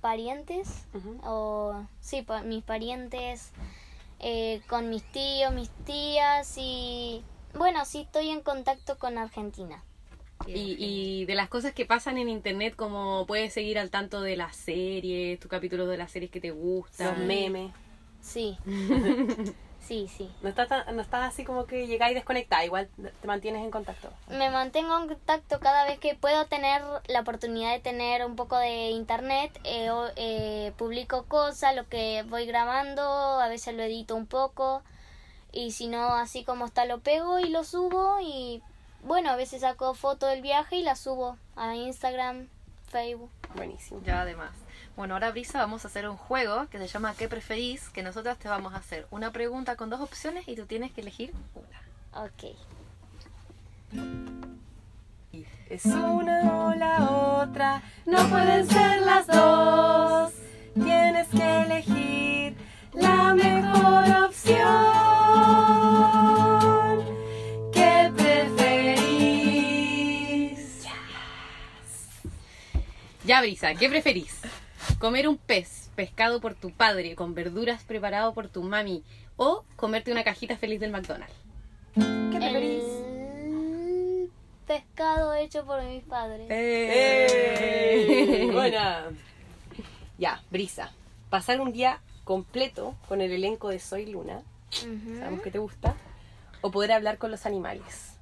parientes, 0.00 0.86
o 1.24 1.84
sí, 2.00 2.22
pa- 2.22 2.42
mis 2.42 2.62
parientes, 2.64 3.50
eh, 4.20 4.62
con 4.68 4.88
mis 4.88 5.02
tíos, 5.12 5.52
mis 5.52 5.68
tías 5.84 6.54
y 6.56 7.22
bueno, 7.56 7.84
sí 7.84 8.02
estoy 8.02 8.30
en 8.30 8.40
contacto 8.42 8.98
con 8.98 9.18
Argentina. 9.18 9.82
Y, 10.46 10.76
y 10.78 11.24
de 11.26 11.34
las 11.34 11.48
cosas 11.48 11.72
que 11.72 11.86
pasan 11.86 12.18
en 12.18 12.28
internet, 12.28 12.76
como 12.76 13.26
puedes 13.26 13.52
seguir 13.52 13.78
al 13.78 13.90
tanto 13.90 14.20
de 14.20 14.36
las 14.36 14.54
series, 14.54 15.40
tus 15.40 15.50
capítulos 15.50 15.88
de 15.88 15.96
las 15.96 16.12
series 16.12 16.30
que 16.30 16.40
te 16.40 16.48
Los 16.48 16.58
gustan. 16.58 17.26
memes. 17.26 17.72
Sí, 18.20 18.56
sí, 19.80 20.08
sí. 20.08 20.30
No 20.42 20.48
estás, 20.48 20.68
tan- 20.68 20.94
no 20.94 21.02
estás 21.02 21.24
así 21.32 21.44
como 21.44 21.64
que 21.66 21.86
llegáis 21.86 22.14
desconectada, 22.14 22.64
igual 22.64 22.88
te 23.20 23.26
mantienes 23.26 23.64
en 23.64 23.70
contacto. 23.70 24.08
Me 24.28 24.50
mantengo 24.50 24.96
en 25.00 25.08
contacto 25.08 25.58
cada 25.60 25.84
vez 25.84 25.98
que 25.98 26.14
puedo 26.14 26.46
tener 26.46 26.82
la 27.08 27.20
oportunidad 27.20 27.72
de 27.72 27.80
tener 27.80 28.24
un 28.24 28.36
poco 28.36 28.56
de 28.58 28.90
internet. 28.90 29.58
eh, 29.64 29.90
o- 29.90 30.10
eh, 30.16 30.72
publico 30.76 31.24
cosas, 31.24 31.74
lo 31.74 31.88
que 31.88 32.24
voy 32.28 32.46
grabando, 32.46 33.02
a 33.02 33.48
veces 33.48 33.74
lo 33.74 33.82
edito 33.82 34.14
un 34.14 34.26
poco. 34.26 34.82
Y 35.56 35.70
si 35.70 35.86
no, 35.86 36.12
así 36.12 36.44
como 36.44 36.66
está, 36.66 36.84
lo 36.84 36.98
pego 36.98 37.38
y 37.38 37.48
lo 37.48 37.64
subo. 37.64 38.18
Y 38.20 38.62
bueno, 39.02 39.30
a 39.30 39.36
veces 39.36 39.62
saco 39.62 39.94
foto 39.94 40.26
del 40.26 40.42
viaje 40.42 40.76
y 40.76 40.82
la 40.82 40.96
subo 40.96 41.38
a 41.56 41.74
Instagram, 41.74 42.48
Facebook. 42.90 43.30
Buenísimo. 43.54 44.02
Ya 44.04 44.20
además. 44.20 44.50
Bueno, 44.96 45.14
ahora 45.14 45.30
Brisa 45.30 45.58
vamos 45.58 45.86
a 45.86 45.88
hacer 45.88 46.10
un 46.10 46.18
juego 46.18 46.68
que 46.68 46.76
se 46.78 46.88
llama 46.88 47.14
¿Qué 47.14 47.26
preferís? 47.26 47.88
Que 47.88 48.02
nosotras 48.02 48.38
te 48.38 48.50
vamos 48.50 48.74
a 48.74 48.76
hacer 48.76 49.06
una 49.10 49.30
pregunta 49.30 49.76
con 49.76 49.88
dos 49.88 50.00
opciones 50.02 50.46
y 50.46 50.56
tú 50.56 50.66
tienes 50.66 50.92
que 50.92 51.00
elegir 51.00 51.32
una. 51.54 52.22
Ok. 52.22 52.44
Es 55.70 55.86
una 55.86 56.66
o 56.66 56.74
la 56.74 57.10
otra, 57.10 57.82
no 58.04 58.28
pueden 58.28 58.66
ser 58.68 59.00
las 59.00 59.26
dos. 59.26 60.34
Tienes 60.74 61.28
que 61.28 61.62
elegir 61.62 62.56
la 62.92 63.32
mejor 63.34 64.26
opción. 64.26 65.15
Ya, 73.26 73.40
Brisa, 73.40 73.74
¿qué 73.74 73.88
preferís? 73.88 74.40
¿Comer 75.00 75.26
un 75.26 75.36
pez 75.36 75.90
pescado 75.96 76.40
por 76.40 76.54
tu 76.54 76.70
padre 76.70 77.16
con 77.16 77.34
verduras 77.34 77.82
preparado 77.82 78.32
por 78.34 78.48
tu 78.48 78.62
mami 78.62 79.02
o 79.36 79.64
comerte 79.74 80.12
una 80.12 80.22
cajita 80.22 80.56
feliz 80.56 80.78
del 80.78 80.92
McDonald's? 80.92 81.34
¿Qué 81.94 82.36
preferís? 82.38 82.84
El 82.84 84.30
pescado 84.66 85.34
hecho 85.34 85.64
por 85.66 85.82
mis 85.82 86.04
padres. 86.04 86.46
¡Eh! 86.50 88.48
Buena. 88.52 89.06
Ya, 90.18 90.40
Brisa. 90.50 90.92
Pasar 91.28 91.60
un 91.60 91.72
día 91.72 92.00
completo 92.22 92.94
con 93.08 93.20
el 93.20 93.32
elenco 93.32 93.70
de 93.70 93.80
Soy 93.80 94.06
Luna, 94.06 94.42
Ujú. 94.82 95.18
sabemos 95.18 95.42
que 95.42 95.50
te 95.50 95.58
gusta, 95.58 95.96
o 96.60 96.70
poder 96.70 96.92
hablar 96.92 97.18
con 97.18 97.32
los 97.32 97.44
animales. 97.44 98.12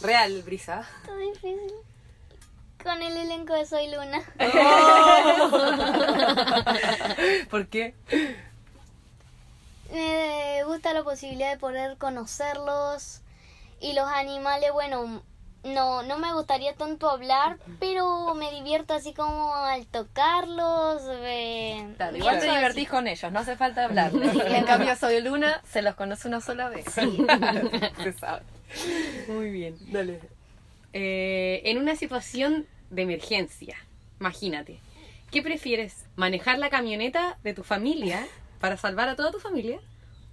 Real, 0.00 0.40
Brisa. 0.42 0.86
Está 1.02 1.16
difícil. 1.16 1.72
Con 2.82 3.00
el 3.02 3.16
elenco 3.16 3.54
de 3.54 3.64
Soy 3.66 3.88
Luna. 3.88 4.20
¿Por 7.50 7.66
qué? 7.68 7.94
Me 9.92 10.62
gusta 10.64 10.92
la 10.94 11.02
posibilidad 11.04 11.50
de 11.52 11.58
poder 11.58 11.96
conocerlos. 11.98 13.20
Y 13.80 13.92
los 13.94 14.06
animales, 14.08 14.72
bueno, 14.72 15.22
no, 15.64 16.02
no 16.02 16.18
me 16.18 16.32
gustaría 16.34 16.74
tanto 16.74 17.08
hablar, 17.10 17.58
pero 17.78 18.34
me 18.34 18.50
divierto 18.52 18.94
así 18.94 19.12
como 19.12 19.54
al 19.54 19.86
tocarlos. 19.86 21.02
eh, 21.08 21.92
Claro, 21.96 22.16
igual 22.16 22.38
te 22.40 22.46
divertís 22.46 22.88
con 22.88 23.06
ellos, 23.06 23.30
no 23.32 23.40
hace 23.40 23.56
falta 23.56 23.84
hablarles. 23.84 24.32
Sí, 24.32 24.40
en 24.44 24.64
cambio, 24.64 24.96
Soy 24.96 25.20
Luna 25.20 25.60
se 25.68 25.82
los 25.82 25.94
conoce 25.94 26.28
una 26.28 26.40
sola 26.40 26.68
vez. 26.68 26.84
Se 26.92 28.12
sabe. 28.18 28.42
Muy 29.28 29.50
bien. 29.50 29.76
Dale. 29.92 30.20
Eh, 30.94 31.62
en 31.64 31.78
una 31.78 31.96
situación 31.96 32.66
de 32.92 33.02
emergencia, 33.02 33.76
imagínate, 34.20 34.78
¿qué 35.30 35.42
prefieres? 35.42 36.04
¿Manejar 36.14 36.58
la 36.58 36.70
camioneta 36.70 37.38
de 37.42 37.54
tu 37.54 37.64
familia 37.64 38.26
para 38.60 38.76
salvar 38.76 39.08
a 39.08 39.16
toda 39.16 39.32
tu 39.32 39.40
familia? 39.40 39.80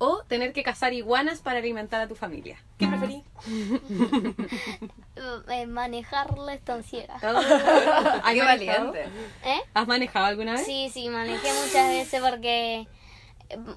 ¿O 0.02 0.24
tener 0.30 0.54
que 0.54 0.64
cazar 0.64 0.94
iguanas 0.94 1.42
para 1.42 1.60
alimentar 1.60 2.00
a 2.02 2.08
tu 2.08 2.16
familia? 2.16 2.58
¿Qué 2.78 2.88
preferís? 2.88 3.24
eh, 5.50 5.66
manejar 5.68 6.38
la 6.38 6.54
estanciera. 6.54 7.16
¿Has 7.16 7.22
¡Qué 8.34 8.44
manejado? 8.44 8.92
valiente! 8.92 9.04
¿Eh? 9.44 9.60
¿Has 9.74 9.88
manejado 9.88 10.26
alguna 10.26 10.54
vez? 10.54 10.66
Sí, 10.66 10.90
sí, 10.94 11.10
manejé 11.10 11.48
muchas 11.66 11.90
veces 11.90 12.22
porque, 12.22 12.88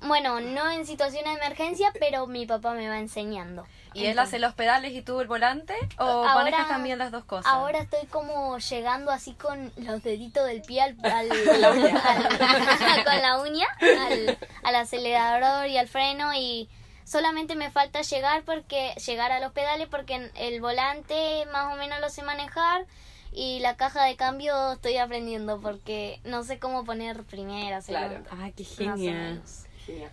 bueno, 0.03 0.41
no 0.41 0.71
en 0.71 0.87
situaciones 0.87 1.35
de 1.35 1.45
emergencia, 1.45 1.93
pero 1.99 2.27
mi 2.27 2.47
papá 2.47 2.73
me 2.73 2.89
va 2.89 2.99
enseñando. 2.99 3.67
¿Y 3.95 4.07
él 4.07 4.19
hace 4.19 4.39
los 4.39 4.55
pedales 4.55 4.93
y 4.93 5.03
tú 5.03 5.21
el 5.21 5.27
volante? 5.29 5.75
¿O 5.99 6.05
Ahora- 6.05 6.35
manejas 6.35 6.69
también 6.69 6.99
las 6.99 7.11
dos 7.11 7.25
cosas? 7.25 7.53
Ahora 7.53 7.79
estoy 7.81 8.07
como 8.07 8.57
llegando 8.59 9.11
así 9.11 9.33
con 9.35 9.71
los 9.77 10.03
deditos 10.03 10.47
del 10.47 10.63
pie 10.63 10.83
al, 10.83 10.97
al- 11.05 11.31
al- 12.05 13.05
con 13.05 13.21
la 13.23 13.41
uña 13.41 13.67
al, 13.81 14.39
al 14.63 14.77
acelerador 14.77 15.67
y 15.67 15.77
al 15.77 15.89
freno 15.89 16.33
y 16.35 16.69
solamente 17.05 17.55
me 17.55 17.71
falta 17.71 18.01
llegar 18.03 18.43
porque 18.45 18.95
llegar 19.07 19.33
a 19.33 19.41
los 19.41 19.53
pedales 19.53 19.89
porque 19.89 20.31
el 20.37 20.61
volante 20.63 21.45
más 21.53 21.75
o 21.75 21.77
menos 21.77 22.01
lo 22.01 22.09
sé 22.09 22.23
manejar 22.23 22.87
y 23.33 23.61
la 23.61 23.77
caja 23.77 24.05
de 24.05 24.17
cambio 24.17 24.73
estoy 24.73 24.97
aprendiendo 24.99 25.61
porque 25.61 26.21
no 26.25 26.43
sé 26.45 26.59
cómo 26.59 26.85
poner 26.85 27.23
primera, 27.25 27.81
Claro. 27.81 28.09
segunda. 28.25 28.31
Ah, 28.33 28.51
qué 28.55 28.65
genial. 28.65 28.99
menos. 28.99 29.65
Genial. 29.87 30.11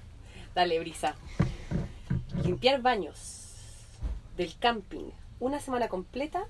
Dale, 0.55 0.79
Brisa. 0.79 1.15
Limpiar 2.43 2.81
baños 2.81 3.45
del 4.37 4.57
camping 4.57 5.11
una 5.39 5.59
semana 5.59 5.87
completa 5.89 6.45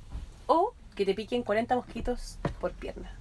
o 0.48 0.74
que 0.96 1.06
te 1.06 1.14
piquen 1.14 1.44
40 1.44 1.76
mosquitos 1.76 2.38
por 2.60 2.72
pierna. 2.74 3.12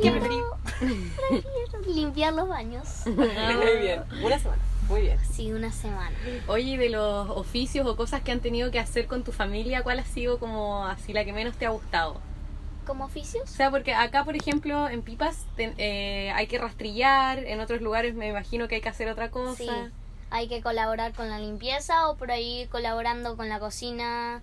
¿Qué 0.00 0.10
preferís? 0.10 0.42
Prefiero 0.78 1.94
limpiar 1.94 2.32
los 2.32 2.48
baños. 2.48 3.02
Muy 3.06 3.76
bien. 3.80 4.04
Una 4.22 4.38
semana. 4.38 4.62
Muy 4.88 5.00
bien. 5.02 5.18
Sí, 5.24 5.52
una 5.52 5.72
semana. 5.72 6.16
Oye, 6.46 6.78
de 6.78 6.88
los 6.90 7.28
oficios 7.30 7.86
o 7.86 7.96
cosas 7.96 8.22
que 8.22 8.30
han 8.32 8.40
tenido 8.40 8.70
que 8.70 8.78
hacer 8.78 9.06
con 9.06 9.24
tu 9.24 9.32
familia, 9.32 9.82
¿cuál 9.82 9.98
ha 9.98 10.04
sido 10.04 10.38
como 10.38 10.86
así 10.86 11.12
la 11.12 11.24
que 11.24 11.32
menos 11.32 11.56
te 11.56 11.66
ha 11.66 11.70
gustado? 11.70 12.20
¿Como 12.86 13.04
O 13.04 13.06
oficios? 13.08 13.50
sea, 13.50 13.70
porque 13.70 13.94
acá, 13.94 14.22
por 14.24 14.36
ejemplo, 14.36 14.88
en 14.88 15.02
Pipas 15.02 15.44
ten- 15.56 15.74
eh, 15.76 16.30
hay 16.36 16.46
que 16.46 16.58
rastrillar, 16.58 17.40
en 17.40 17.58
otros 17.60 17.80
lugares 17.80 18.14
me 18.14 18.28
imagino 18.28 18.68
que 18.68 18.76
hay 18.76 18.80
que 18.80 18.88
hacer 18.88 19.08
otra 19.08 19.30
cosa. 19.32 19.56
Sí, 19.56 19.68
hay 20.30 20.46
que 20.48 20.62
colaborar 20.62 21.12
con 21.14 21.28
la 21.28 21.40
limpieza 21.40 22.08
o 22.08 22.16
por 22.16 22.30
ahí 22.30 22.68
colaborando 22.70 23.36
con 23.36 23.48
la 23.48 23.58
cocina. 23.58 24.40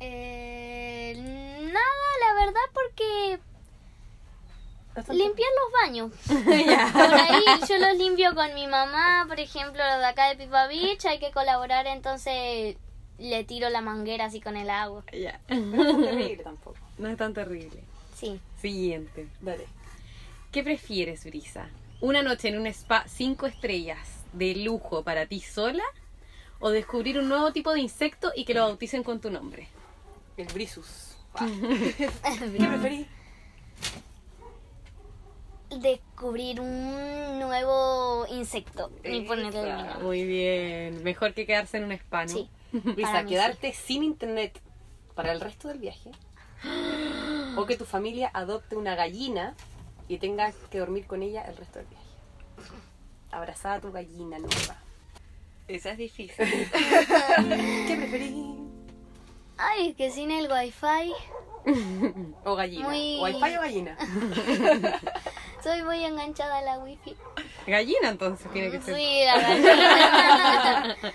Eh, 0.00 1.14
nada, 1.18 2.10
la 2.20 2.44
verdad, 2.44 2.60
porque 2.72 3.38
limpiar 5.08 5.48
los 5.62 5.72
baños. 5.82 6.12
Por 6.92 7.14
ahí 7.14 7.42
yo 7.68 7.78
los 7.78 7.98
limpio 7.98 8.34
con 8.34 8.54
mi 8.54 8.66
mamá, 8.66 9.24
por 9.28 9.40
ejemplo, 9.40 9.82
los 9.84 9.98
de 9.98 10.06
acá 10.06 10.28
de 10.28 10.36
Pipa 10.36 10.66
Beach, 10.66 11.04
hay 11.06 11.18
que 11.18 11.30
colaborar, 11.30 11.86
entonces 11.86 12.76
le 13.18 13.44
tiro 13.44 13.68
la 13.70 13.80
manguera 13.80 14.26
así 14.26 14.40
con 14.40 14.56
el 14.56 14.70
agua. 14.70 15.04
Ya. 15.12 15.40
No 15.48 15.82
es 15.82 15.92
tan 15.92 16.02
terrible 16.02 16.42
tampoco. 16.42 16.78
No 16.98 17.08
es 17.08 17.16
tan 17.16 17.34
terrible. 17.34 17.82
Sí. 18.14 18.40
Siguiente. 18.60 19.28
Dale. 19.40 19.66
¿Qué 20.52 20.62
prefieres, 20.62 21.24
Brisa? 21.24 21.68
¿Una 22.00 22.22
noche 22.22 22.48
en 22.48 22.58
un 22.58 22.66
spa 22.66 23.04
cinco 23.08 23.46
estrellas 23.46 24.24
de 24.32 24.54
lujo 24.54 25.02
para 25.02 25.26
ti 25.26 25.40
sola? 25.40 25.84
¿O 26.58 26.70
descubrir 26.70 27.18
un 27.18 27.28
nuevo 27.28 27.52
tipo 27.52 27.72
de 27.72 27.80
insecto 27.80 28.32
y 28.34 28.44
que 28.44 28.54
lo 28.54 28.62
bauticen 28.62 29.02
con 29.02 29.20
tu 29.20 29.30
nombre? 29.30 29.68
El 30.36 30.46
brisus. 30.46 31.16
¿Qué 31.38 32.10
preferís? 32.22 33.06
Descubrir 35.70 36.60
un 36.60 37.38
nuevo 37.40 38.26
insecto 38.30 38.90
y 39.04 39.22
ponerle 39.22 39.60
el 39.62 39.68
nombre. 39.76 39.94
Muy 40.02 40.24
bien. 40.24 41.02
Mejor 41.02 41.34
que 41.34 41.44
quedarse 41.46 41.78
en 41.78 41.84
un 41.84 41.92
spa, 41.92 42.24
¿no? 42.24 42.32
Sí. 42.32 42.48
Quedarte 43.28 43.72
sin 43.72 44.02
internet 44.04 44.60
para 45.14 45.32
el 45.32 45.40
resto 45.40 45.68
del 45.68 45.78
viaje. 45.78 46.10
O 47.58 47.64
que 47.64 47.76
tu 47.78 47.86
familia 47.86 48.30
adopte 48.34 48.76
una 48.76 48.94
gallina 48.96 49.54
y 50.08 50.18
tengas 50.18 50.54
que 50.70 50.78
dormir 50.78 51.06
con 51.06 51.22
ella 51.22 51.40
el 51.42 51.56
resto 51.56 51.78
del 51.78 51.88
viaje. 51.88 52.04
Abrazada 53.30 53.76
a 53.76 53.80
tu 53.80 53.90
gallina 53.92 54.38
nueva. 54.38 54.76
Esa 55.66 55.92
es 55.92 55.98
difícil. 55.98 56.36
¿Qué 56.46 57.96
preferís? 57.96 58.44
Ay, 59.56 59.94
que 59.94 60.10
sin 60.10 60.30
el 60.30 60.52
wifi 60.52 61.14
O 62.44 62.54
gallina. 62.54 62.88
Muy- 62.88 63.18
¿Wifi 63.22 63.56
o 63.56 63.60
gallina? 63.62 63.96
Soy 65.62 65.82
muy 65.82 66.04
enganchada 66.04 66.58
a 66.58 66.62
la 66.62 66.78
wifi. 66.78 67.16
Gallina 67.66 68.08
entonces 68.10 68.50
tiene 68.52 68.70
que 68.70 68.80
ser. 68.80 68.94
Sí, 68.94 69.20
la 69.24 69.40
gallina. 69.40 70.96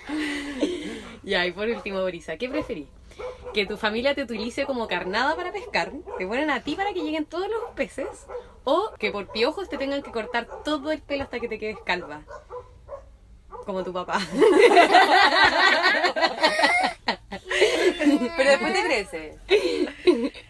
Ya, 1.24 1.46
y 1.46 1.52
por 1.52 1.68
último, 1.68 2.02
Brisa, 2.04 2.36
¿qué 2.36 2.48
preferís? 2.48 2.88
¿Que 3.54 3.64
tu 3.64 3.76
familia 3.76 4.12
te 4.14 4.24
utilice 4.24 4.66
como 4.66 4.88
carnada 4.88 5.36
para 5.36 5.52
pescar? 5.52 5.92
¿Te 6.18 6.26
ponen 6.26 6.50
a 6.50 6.64
ti 6.64 6.74
para 6.74 6.92
que 6.92 7.02
lleguen 7.02 7.26
todos 7.26 7.48
los 7.48 7.70
peces? 7.76 8.26
¿O 8.64 8.90
que 8.98 9.12
por 9.12 9.28
piojos 9.30 9.68
te 9.68 9.78
tengan 9.78 10.02
que 10.02 10.10
cortar 10.10 10.48
todo 10.64 10.90
el 10.90 11.00
pelo 11.00 11.22
hasta 11.22 11.38
que 11.38 11.46
te 11.48 11.60
quedes 11.60 11.78
calva? 11.84 12.22
Como 13.64 13.84
tu 13.84 13.92
papá. 13.92 14.20
Pero 18.36 18.50
después 18.50 18.72
te 18.72 18.82
crece. 18.84 19.38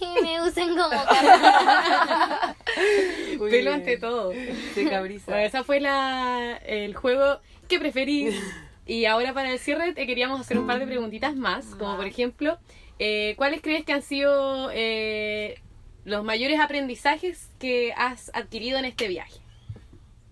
Y 0.00 0.22
me 0.22 0.42
usen 0.42 0.76
como 0.76 0.90
carnada. 0.90 2.56
Muy 3.38 3.50
pelo 3.50 3.72
ante 3.72 3.96
todo. 3.98 4.32
Sí, 4.74 4.84
cabrisa. 4.86 5.32
Bueno, 5.32 5.46
esa 5.46 5.64
fue 5.64 5.80
la, 5.80 6.56
el 6.64 6.94
juego 6.94 7.40
que 7.68 7.78
preferís. 7.78 8.34
Y 8.86 9.06
ahora 9.06 9.32
para 9.32 9.50
el 9.50 9.58
cierre 9.58 9.94
te 9.94 10.06
queríamos 10.06 10.38
hacer 10.38 10.58
un 10.58 10.66
par 10.66 10.78
de 10.78 10.86
preguntitas 10.86 11.34
más, 11.34 11.64
como 11.74 11.96
por 11.96 12.04
ejemplo, 12.06 12.58
eh, 12.98 13.32
¿cuáles 13.38 13.62
crees 13.62 13.82
que 13.86 13.94
han 13.94 14.02
sido 14.02 14.68
eh, 14.74 15.58
los 16.04 16.22
mayores 16.22 16.60
aprendizajes 16.60 17.48
que 17.58 17.94
has 17.96 18.30
adquirido 18.34 18.78
en 18.78 18.84
este 18.84 19.08
viaje? 19.08 19.40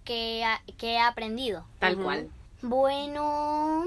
que, 0.05 0.45
ha- 0.45 0.61
que 0.77 0.89
he 0.93 0.99
aprendido. 0.99 1.65
Tal 1.79 1.97
cual. 1.97 2.29
Bueno, 2.61 3.85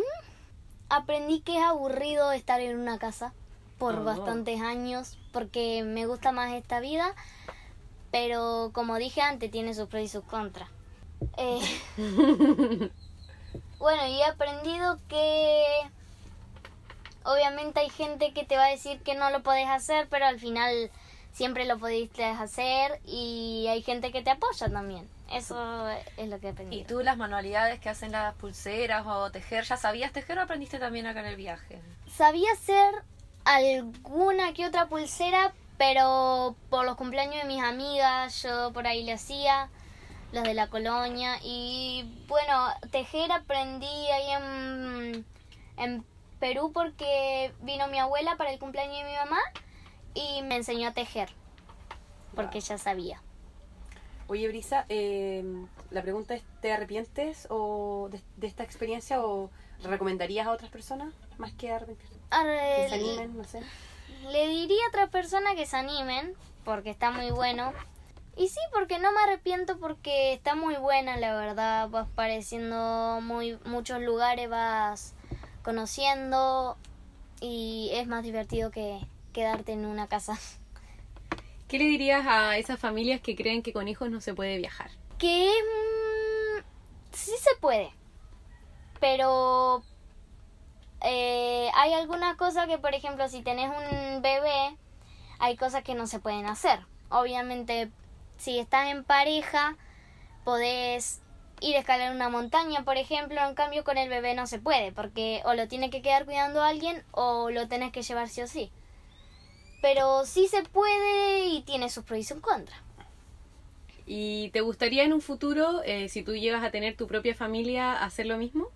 aprendí 0.90 1.42
que 1.42 1.58
es 1.58 1.64
aburrido 1.64 2.32
estar 2.32 2.60
en 2.60 2.76
una 2.80 2.98
casa 2.98 3.34
por 3.78 4.00
Oh. 4.00 4.04
bastantes 4.04 4.62
años 4.62 5.18
porque 5.32 5.84
me 5.84 6.08
gusta 6.08 6.32
más 6.32 6.54
esta 6.54 6.80
vida, 6.80 7.14
pero 8.16 8.72
como 8.72 8.96
dije 8.96 9.20
antes, 9.20 9.52
tiene 9.52 9.74
sus 9.74 9.90
pros 9.90 10.04
y 10.04 10.08
sus 10.08 10.24
contras. 10.24 10.70
Eh, 11.36 11.60
bueno, 13.78 14.08
y 14.08 14.22
he 14.22 14.24
aprendido 14.24 14.98
que 15.10 15.66
obviamente 17.26 17.82
hay 17.82 17.90
gente 17.90 18.32
que 18.32 18.46
te 18.46 18.56
va 18.56 18.68
a 18.68 18.70
decir 18.70 19.02
que 19.02 19.16
no 19.16 19.32
lo 19.32 19.44
podés 19.44 19.68
hacer, 19.68 20.08
pero 20.10 20.28
al 20.28 20.40
final 20.40 20.90
siempre 21.34 21.66
lo 21.66 21.78
pudiste 21.78 22.24
hacer 22.24 23.02
y 23.04 23.66
hay 23.68 23.82
gente 23.82 24.14
que 24.14 24.22
te 24.22 24.30
apoya 24.30 24.70
también. 24.70 25.10
Eso 25.30 25.90
es 26.16 26.30
lo 26.30 26.40
que 26.40 26.48
he 26.48 26.52
aprendido. 26.52 26.84
¿Y 26.84 26.86
tú 26.86 27.02
las 27.02 27.18
manualidades 27.18 27.82
que 27.82 27.90
hacen 27.90 28.14
las 28.14 28.34
pulseras 28.36 29.06
o 29.06 29.30
tejer, 29.30 29.66
ya 29.66 29.76
sabías 29.76 30.14
tejer 30.14 30.40
o 30.40 30.44
aprendiste 30.44 30.80
también 30.80 31.06
acá 31.06 31.20
en 31.20 31.26
el 31.26 31.36
viaje? 31.36 31.82
Sabía 32.16 32.50
hacer 32.54 32.94
alguna 33.44 34.54
que 34.54 34.66
otra 34.66 34.88
pulsera, 34.88 35.54
pero 35.78 36.56
por 36.70 36.86
los 36.86 36.96
cumpleaños 36.96 37.36
de 37.36 37.46
mis 37.46 37.62
amigas 37.62 38.42
yo 38.44 38.72
por 38.74 38.88
ahí 38.88 39.04
le 39.04 39.14
hacía, 39.14 39.70
las 40.32 40.44
de 40.44 40.54
la 40.54 40.68
colonia. 40.68 41.38
Y 41.44 42.10
bueno, 42.28 42.68
tejer 42.92 43.32
aprendí 43.32 43.86
ahí 43.86 44.32
en, 44.32 45.26
en 45.78 46.06
Perú 46.40 46.72
porque 46.74 47.54
vino 47.62 47.88
mi 47.88 48.00
abuela 48.00 48.36
para 48.38 48.52
el 48.52 48.60
cumpleaños 48.60 48.98
de 48.98 49.06
mi 49.06 49.16
mamá 49.16 49.40
y 50.14 50.42
me 50.44 50.56
enseñó 50.56 50.90
a 50.90 50.94
tejer, 50.94 51.30
porque 52.36 52.60
ya 52.60 52.78
sabía. 52.78 53.22
Oye, 54.28 54.48
Brisa, 54.48 54.86
eh, 54.90 55.44
la 55.92 56.02
pregunta 56.02 56.34
es, 56.34 56.44
¿te 56.62 56.74
arrepientes 56.74 57.48
o 57.50 58.10
de, 58.12 58.22
de 58.38 58.48
esta 58.48 58.64
experiencia 58.64 59.24
o 59.24 59.52
recomendarías 59.84 60.48
a 60.48 60.52
otras 60.52 60.72
personas 60.72 61.14
más 61.38 61.54
que 61.54 61.72
arrepentirte? 61.72 62.16
Que 62.30 62.90
se 62.90 62.96
animen, 62.96 63.38
no 63.38 63.44
sé. 63.44 63.62
Le 64.32 64.48
diría 64.48 64.84
a 64.86 64.90
otra 64.90 65.08
persona 65.08 65.56
que 65.56 65.66
se 65.66 65.78
animen, 65.78 66.36
porque 66.64 66.90
está 66.90 67.12
muy 67.12 67.32
bueno. 67.32 67.74
Y 68.38 68.50
sí, 68.50 68.60
porque 68.74 69.00
no 69.00 69.12
me 69.14 69.22
arrepiento 69.22 69.80
porque 69.80 70.34
está 70.34 70.56
muy 70.56 70.76
buena, 70.76 71.18
la 71.18 71.36
verdad. 71.36 71.90
Vas 71.90 72.08
pareciendo 72.16 73.20
muy 73.22 73.58
muchos 73.66 74.02
lugares, 74.02 74.50
vas 74.50 75.14
conociendo 75.64 76.78
y 77.40 77.90
es 77.94 78.08
más 78.08 78.24
divertido 78.24 78.72
que 78.72 79.00
quedarte 79.32 79.72
en 79.72 79.86
una 79.86 80.08
casa. 80.08 80.38
¿Qué 81.68 81.80
le 81.80 81.86
dirías 81.86 82.26
a 82.28 82.58
esas 82.58 82.80
familias 82.80 83.22
que 83.22 83.36
creen 83.36 83.64
que 83.64 83.74
con 83.74 83.88
hijos 83.88 84.10
no 84.10 84.22
se 84.22 84.34
puede 84.34 84.58
viajar? 84.58 84.92
Que 85.18 85.48
mm, 85.48 86.64
sí 87.12 87.32
se 87.40 87.56
puede, 87.60 87.92
pero 89.00 89.84
eh, 91.06 91.70
hay 91.76 91.94
algunas 91.94 92.36
cosas 92.36 92.68
que, 92.68 92.78
por 92.78 92.94
ejemplo, 92.94 93.28
si 93.30 93.42
tenés 93.42 93.70
un 93.70 94.22
bebé, 94.22 94.76
hay 95.40 95.56
cosas 95.56 95.84
que 95.84 95.96
no 95.96 96.08
se 96.08 96.20
pueden 96.20 96.46
hacer. 96.46 96.80
Obviamente, 97.10 97.92
si 98.38 98.60
estás 98.60 98.90
en 98.90 99.04
pareja, 99.04 99.78
podés 100.44 101.22
ir 101.62 101.76
a 101.76 101.80
escalar 101.80 102.14
una 102.14 102.30
montaña, 102.30 102.84
por 102.84 102.98
ejemplo, 102.98 103.40
en 103.42 103.56
cambio 103.56 103.84
con 103.84 103.98
el 103.98 104.10
bebé 104.10 104.34
no 104.34 104.48
se 104.48 104.60
puede, 104.60 104.92
porque 104.92 105.42
o 105.46 105.54
lo 105.54 105.68
tiene 105.68 105.90
que 105.90 106.02
quedar 106.02 106.26
cuidando 106.26 106.62
a 106.62 106.70
alguien 106.70 107.04
o 107.12 107.50
lo 107.50 107.68
tenés 107.68 107.92
que 107.92 108.02
llevar 108.02 108.28
sí 108.28 108.42
o 108.42 108.48
sí. 108.48 108.72
Pero 109.82 110.26
sí 110.26 110.48
se 110.48 110.64
puede 110.64 111.46
y 111.48 111.62
tiene 111.62 111.90
sus 111.90 112.04
pros 112.04 112.20
y 112.20 112.24
sus 112.24 112.40
contras. 112.40 112.80
¿Y 114.06 114.50
te 114.50 114.62
gustaría 114.62 115.04
en 115.04 115.14
un 115.14 115.22
futuro, 115.22 115.82
eh, 115.84 116.10
si 116.10 116.24
tú 116.24 116.36
llegas 116.36 116.64
a 116.64 116.72
tener 116.72 116.96
tu 116.96 117.08
propia 117.08 117.34
familia, 117.34 118.04
hacer 118.04 118.26
lo 118.26 118.38
mismo? 118.38 118.70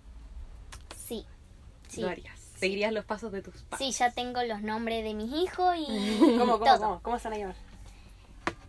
Sí. 1.90 2.00
Lo 2.02 2.08
harías. 2.08 2.38
Seguirías 2.58 2.92
los 2.92 3.04
pasos 3.04 3.32
de 3.32 3.42
tus 3.42 3.62
padres. 3.62 3.78
Sí, 3.94 3.98
ya 3.98 4.10
tengo 4.10 4.42
los 4.42 4.62
nombres 4.62 5.02
de 5.04 5.14
mis 5.14 5.32
hijos 5.32 5.76
y 5.78 6.18
¿Cómo, 6.38 6.58
cómo, 6.58 6.64
todo. 6.64 6.78
cómo? 6.78 7.00
¿Cómo 7.02 7.18
se 7.18 7.28
van 7.28 7.36
a 7.36 7.40
llamar? 7.40 7.56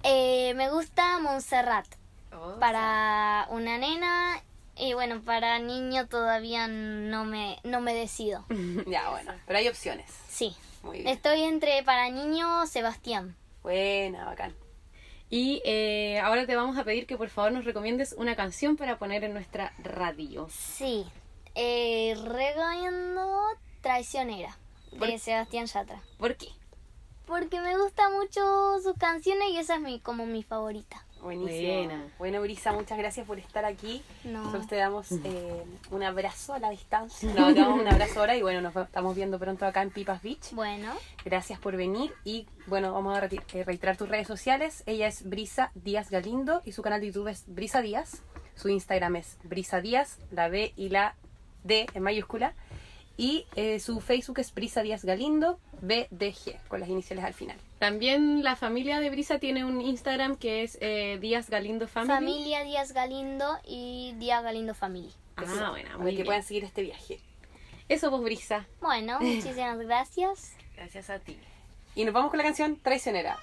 Eh, 0.03 0.53
me 0.55 0.69
gusta 0.71 1.19
Montserrat 1.19 1.85
Oh, 2.33 2.55
para 2.59 3.45
una 3.49 3.77
nena 3.77 4.41
y 4.77 4.93
bueno, 4.93 5.21
para 5.21 5.59
niño 5.59 6.07
todavía 6.07 6.67
no 6.67 7.25
me, 7.25 7.59
no 7.63 7.81
me 7.81 7.93
decido. 7.93 8.45
ya, 8.87 9.09
bueno, 9.09 9.33
pero 9.45 9.59
hay 9.59 9.67
opciones. 9.67 10.09
Sí, 10.29 10.55
Muy 10.81 10.99
bien. 10.99 11.09
estoy 11.09 11.41
entre 11.41 11.83
para 11.83 12.09
niño 12.09 12.65
Sebastián. 12.67 13.35
Buena, 13.63 14.23
bacán. 14.25 14.55
Y 15.29 15.61
eh, 15.65 16.19
ahora 16.23 16.45
te 16.45 16.55
vamos 16.55 16.77
a 16.77 16.83
pedir 16.85 17.05
que 17.05 17.17
por 17.17 17.29
favor 17.29 17.51
nos 17.51 17.65
recomiendes 17.65 18.13
una 18.17 18.35
canción 18.35 18.75
para 18.77 18.97
poner 18.97 19.23
en 19.25 19.33
nuestra 19.33 19.73
radio. 19.83 20.47
Sí, 20.49 21.05
eh, 21.55 22.15
recomiendo 22.23 23.39
Traicionera 23.81 24.57
¿Por- 24.97 25.07
de 25.07 25.17
Sebastián 25.19 25.65
Yatra. 25.65 26.01
¿Por 26.17 26.35
qué? 26.35 26.47
Porque 27.25 27.61
me 27.61 27.77
gusta 27.77 28.09
mucho 28.09 28.79
sus 28.83 28.95
canciones 28.97 29.49
y 29.51 29.57
esa 29.57 29.75
es 29.75 29.81
mi, 29.81 29.99
como 29.99 30.25
mi 30.25 30.43
favorita. 30.43 31.05
Buenísimo. 31.21 31.77
Buena. 31.85 32.07
Bueno, 32.17 32.41
Brisa, 32.41 32.73
muchas 32.73 32.97
gracias 32.97 33.27
por 33.27 33.37
estar 33.37 33.63
aquí. 33.63 34.01
No. 34.23 34.39
Nosotros 34.39 34.67
te 34.67 34.75
damos 34.75 35.11
eh, 35.11 35.63
un 35.91 36.01
abrazo 36.03 36.55
a 36.55 36.59
la 36.59 36.71
distancia. 36.71 37.31
No, 37.33 37.53
te 37.53 37.59
damos 37.59 37.79
un 37.79 37.87
abrazo 37.87 38.19
ahora 38.21 38.35
y 38.35 38.41
bueno, 38.41 38.59
nos 38.61 38.75
estamos 38.75 39.15
viendo 39.15 39.37
pronto 39.39 39.65
acá 39.67 39.83
en 39.83 39.91
Pipas 39.91 40.21
Beach. 40.23 40.51
Bueno, 40.53 40.91
Gracias 41.23 41.59
por 41.59 41.77
venir 41.77 42.11
y 42.25 42.47
bueno, 42.65 42.91
vamos 42.91 43.15
a 43.17 43.23
eh, 43.25 43.63
reiterar 43.63 43.97
tus 43.97 44.09
redes 44.09 44.27
sociales. 44.27 44.83
Ella 44.87 45.07
es 45.07 45.29
Brisa 45.29 45.71
Díaz 45.75 46.09
Galindo 46.09 46.63
y 46.65 46.71
su 46.71 46.81
canal 46.81 46.99
de 47.01 47.07
YouTube 47.07 47.27
es 47.29 47.43
Brisa 47.45 47.81
Díaz. 47.81 48.23
Su 48.55 48.69
Instagram 48.69 49.17
es 49.17 49.37
Brisa 49.43 49.79
Díaz, 49.79 50.17
la 50.31 50.49
B 50.49 50.73
y 50.75 50.89
la 50.89 51.15
D 51.63 51.85
en 51.93 52.03
mayúscula. 52.03 52.53
Y 53.17 53.45
eh, 53.55 53.79
su 53.79 53.99
Facebook 53.99 54.39
es 54.39 54.53
Brisa 54.53 54.81
Díaz 54.81 55.03
Galindo, 55.05 55.59
BDG, 55.81 56.57
con 56.67 56.79
las 56.79 56.89
iniciales 56.89 57.23
al 57.25 57.33
final. 57.33 57.57
También 57.77 58.43
la 58.43 58.55
familia 58.55 58.99
de 58.99 59.09
Brisa 59.09 59.37
tiene 59.37 59.63
un 59.65 59.79
Instagram 59.81 60.37
que 60.37 60.63
es 60.63 60.77
eh, 60.81 61.17
Díaz 61.21 61.49
Galindo 61.49 61.87
Family. 61.87 62.13
familia 62.15 62.63
Díaz 62.63 62.93
Galindo 62.93 63.59
y 63.65 64.13
Díaz 64.17 64.43
Galindo 64.43 64.73
Family. 64.73 65.11
Ah, 65.35 65.43
Eso, 65.43 65.69
bueno, 65.71 65.89
para 65.89 65.97
muy 65.99 66.11
que 66.11 66.15
bien. 66.17 66.25
puedan 66.25 66.43
seguir 66.43 66.63
este 66.63 66.81
viaje. 66.81 67.19
Eso 67.89 68.09
vos, 68.09 68.23
Brisa. 68.23 68.65
Bueno, 68.79 69.19
muchísimas 69.21 69.77
gracias. 69.79 70.53
Gracias 70.75 71.09
a 71.09 71.19
ti. 71.19 71.37
Y 71.93 72.05
nos 72.05 72.13
vamos 72.13 72.31
con 72.31 72.37
la 72.37 72.43
canción 72.43 72.77
Traicionera. 72.77 73.37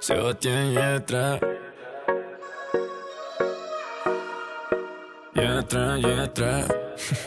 Sebastián 0.00 0.74
Yatra. 0.74 1.40
Yatra, 5.40 5.98
Yatra. 5.98 6.66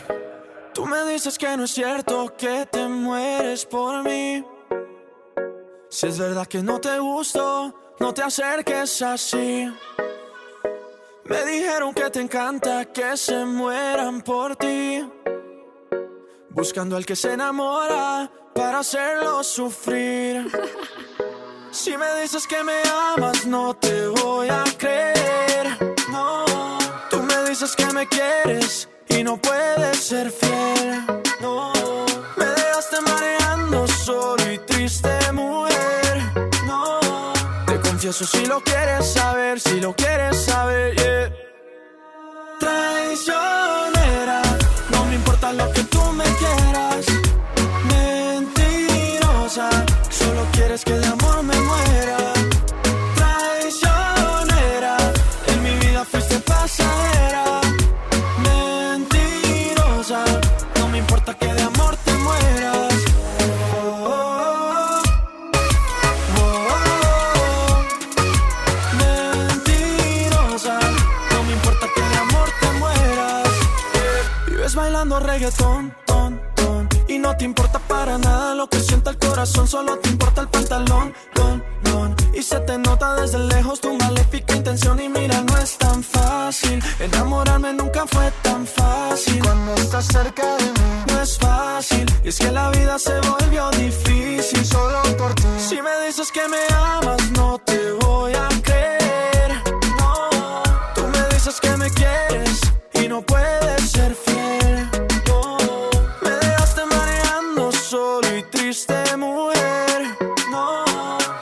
Tú 0.74 0.86
me 0.86 1.04
dices 1.04 1.38
que 1.38 1.56
no 1.56 1.64
es 1.64 1.70
cierto 1.70 2.34
que 2.36 2.66
te 2.66 2.86
mueres 2.88 3.64
por 3.64 4.02
mí. 4.04 4.44
Si 5.88 6.06
es 6.06 6.18
verdad 6.18 6.46
que 6.46 6.62
no 6.62 6.78
te 6.80 6.98
gusto, 6.98 7.74
no 8.00 8.14
te 8.14 8.22
acerques 8.22 9.02
así. 9.02 9.70
Me 11.24 11.44
dijeron 11.44 11.94
que 11.94 12.10
te 12.10 12.20
encanta 12.20 12.84
que 12.86 13.16
se 13.16 13.44
mueran 13.44 14.20
por 14.22 14.56
ti. 14.56 15.06
Buscando 16.50 16.96
al 16.96 17.06
que 17.06 17.16
se 17.16 17.32
enamora 17.32 18.30
para 18.54 18.80
hacerlo 18.80 19.42
sufrir. 19.42 20.50
Si 21.72 21.96
me 21.96 22.20
dices 22.20 22.46
que 22.46 22.62
me 22.62 22.82
amas, 23.16 23.46
no 23.46 23.74
te 23.74 24.06
voy 24.08 24.46
a 24.50 24.62
creer. 24.76 25.91
Dices 27.52 27.76
que 27.76 27.84
me 27.92 28.08
quieres 28.08 28.88
y 29.10 29.22
no 29.22 29.36
puedes 29.36 29.98
ser 29.98 30.30
fiel. 30.30 31.04
No, 31.42 31.70
me 32.38 32.46
dejaste 32.46 32.98
mareando 33.02 33.86
solo 33.88 34.50
y 34.50 34.56
triste, 34.60 35.10
mujer. 35.32 36.22
No, 36.66 36.98
te 37.66 37.78
confieso 37.78 38.24
si 38.24 38.46
lo 38.46 38.62
quieres 38.62 39.04
saber, 39.04 39.60
si 39.60 39.82
lo 39.82 39.94
quieres 39.94 40.34
saber, 40.42 40.96
yeah. 40.96 41.30
Traicionera, 42.58 43.61
Enamorarme 87.32 87.72
nunca 87.72 88.06
fue 88.06 88.30
tan 88.42 88.66
fácil. 88.66 89.42
Cuando 89.42 89.74
estás 89.76 90.04
cerca 90.04 90.54
de 90.58 90.64
mí, 90.64 91.04
no 91.06 91.22
es 91.22 91.38
fácil. 91.38 92.04
Y 92.22 92.28
es 92.28 92.38
que 92.38 92.52
la 92.52 92.68
vida 92.72 92.98
se 92.98 93.18
volvió 93.20 93.70
difícil 93.70 94.62
solo 94.66 95.00
por 95.16 95.34
ti. 95.34 95.42
Si 95.56 95.80
me 95.80 96.06
dices 96.06 96.30
que 96.30 96.46
me 96.46 96.62
amas, 96.74 97.30
no 97.30 97.58
te 97.64 97.92
voy 97.92 98.34
a 98.34 98.48
creer. 98.62 99.50
No, 99.98 100.62
tú 100.94 101.08
me 101.08 101.34
dices 101.34 101.58
que 101.58 101.74
me 101.74 101.88
quieres 101.92 102.60
y 102.92 103.08
no 103.08 103.22
puedes 103.22 103.90
ser 103.90 104.14
fiel. 104.14 104.90
No, 105.26 105.56
me 106.20 106.30
dejaste 106.32 106.84
mareando 106.84 107.72
solo 107.72 108.36
y 108.36 108.42
triste, 108.42 109.16
mujer. 109.16 110.18
No, 110.50 110.84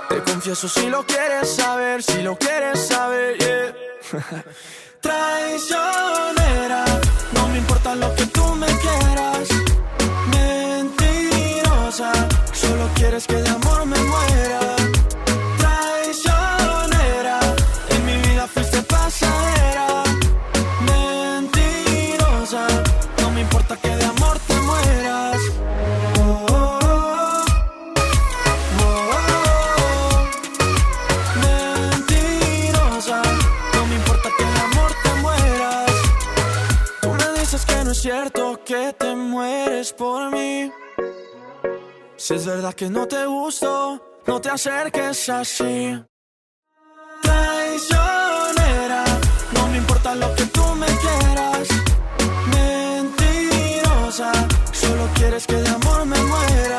te 0.08 0.22
confieso 0.22 0.68
si 0.68 0.88
lo 0.88 1.04
quieres 1.04 1.52
saber, 1.52 2.00
si 2.00 2.22
lo 2.22 2.38
quieres 2.38 2.78
saber, 2.86 3.38
yeah. 3.38 4.44
Traicionera, 5.10 6.84
no 7.32 7.48
me 7.48 7.58
importa 7.58 7.96
lo 7.96 8.14
que 8.14 8.26
tú 8.26 8.44
me 8.54 8.68
quieras. 8.84 9.48
Mentirosa, 10.36 12.12
solo 12.52 12.88
quieres 12.94 13.26
que 13.26 13.49
Si 42.30 42.36
es 42.36 42.46
verdad 42.46 42.74
que 42.74 42.88
no 42.88 43.08
te 43.08 43.26
gusto, 43.26 44.00
no 44.24 44.40
te 44.40 44.50
acerques 44.50 45.28
así. 45.30 46.00
Traicionera, 47.22 49.04
no 49.52 49.66
me 49.66 49.78
importa 49.78 50.14
lo 50.14 50.32
que 50.36 50.44
tú 50.46 50.62
me 50.76 50.86
quieras. 50.86 51.68
Mentirosa, 52.54 54.30
solo 54.70 55.08
quieres 55.16 55.44
que 55.44 55.56
de 55.56 55.70
amor 55.70 56.06
me 56.06 56.22
muera. 56.22 56.69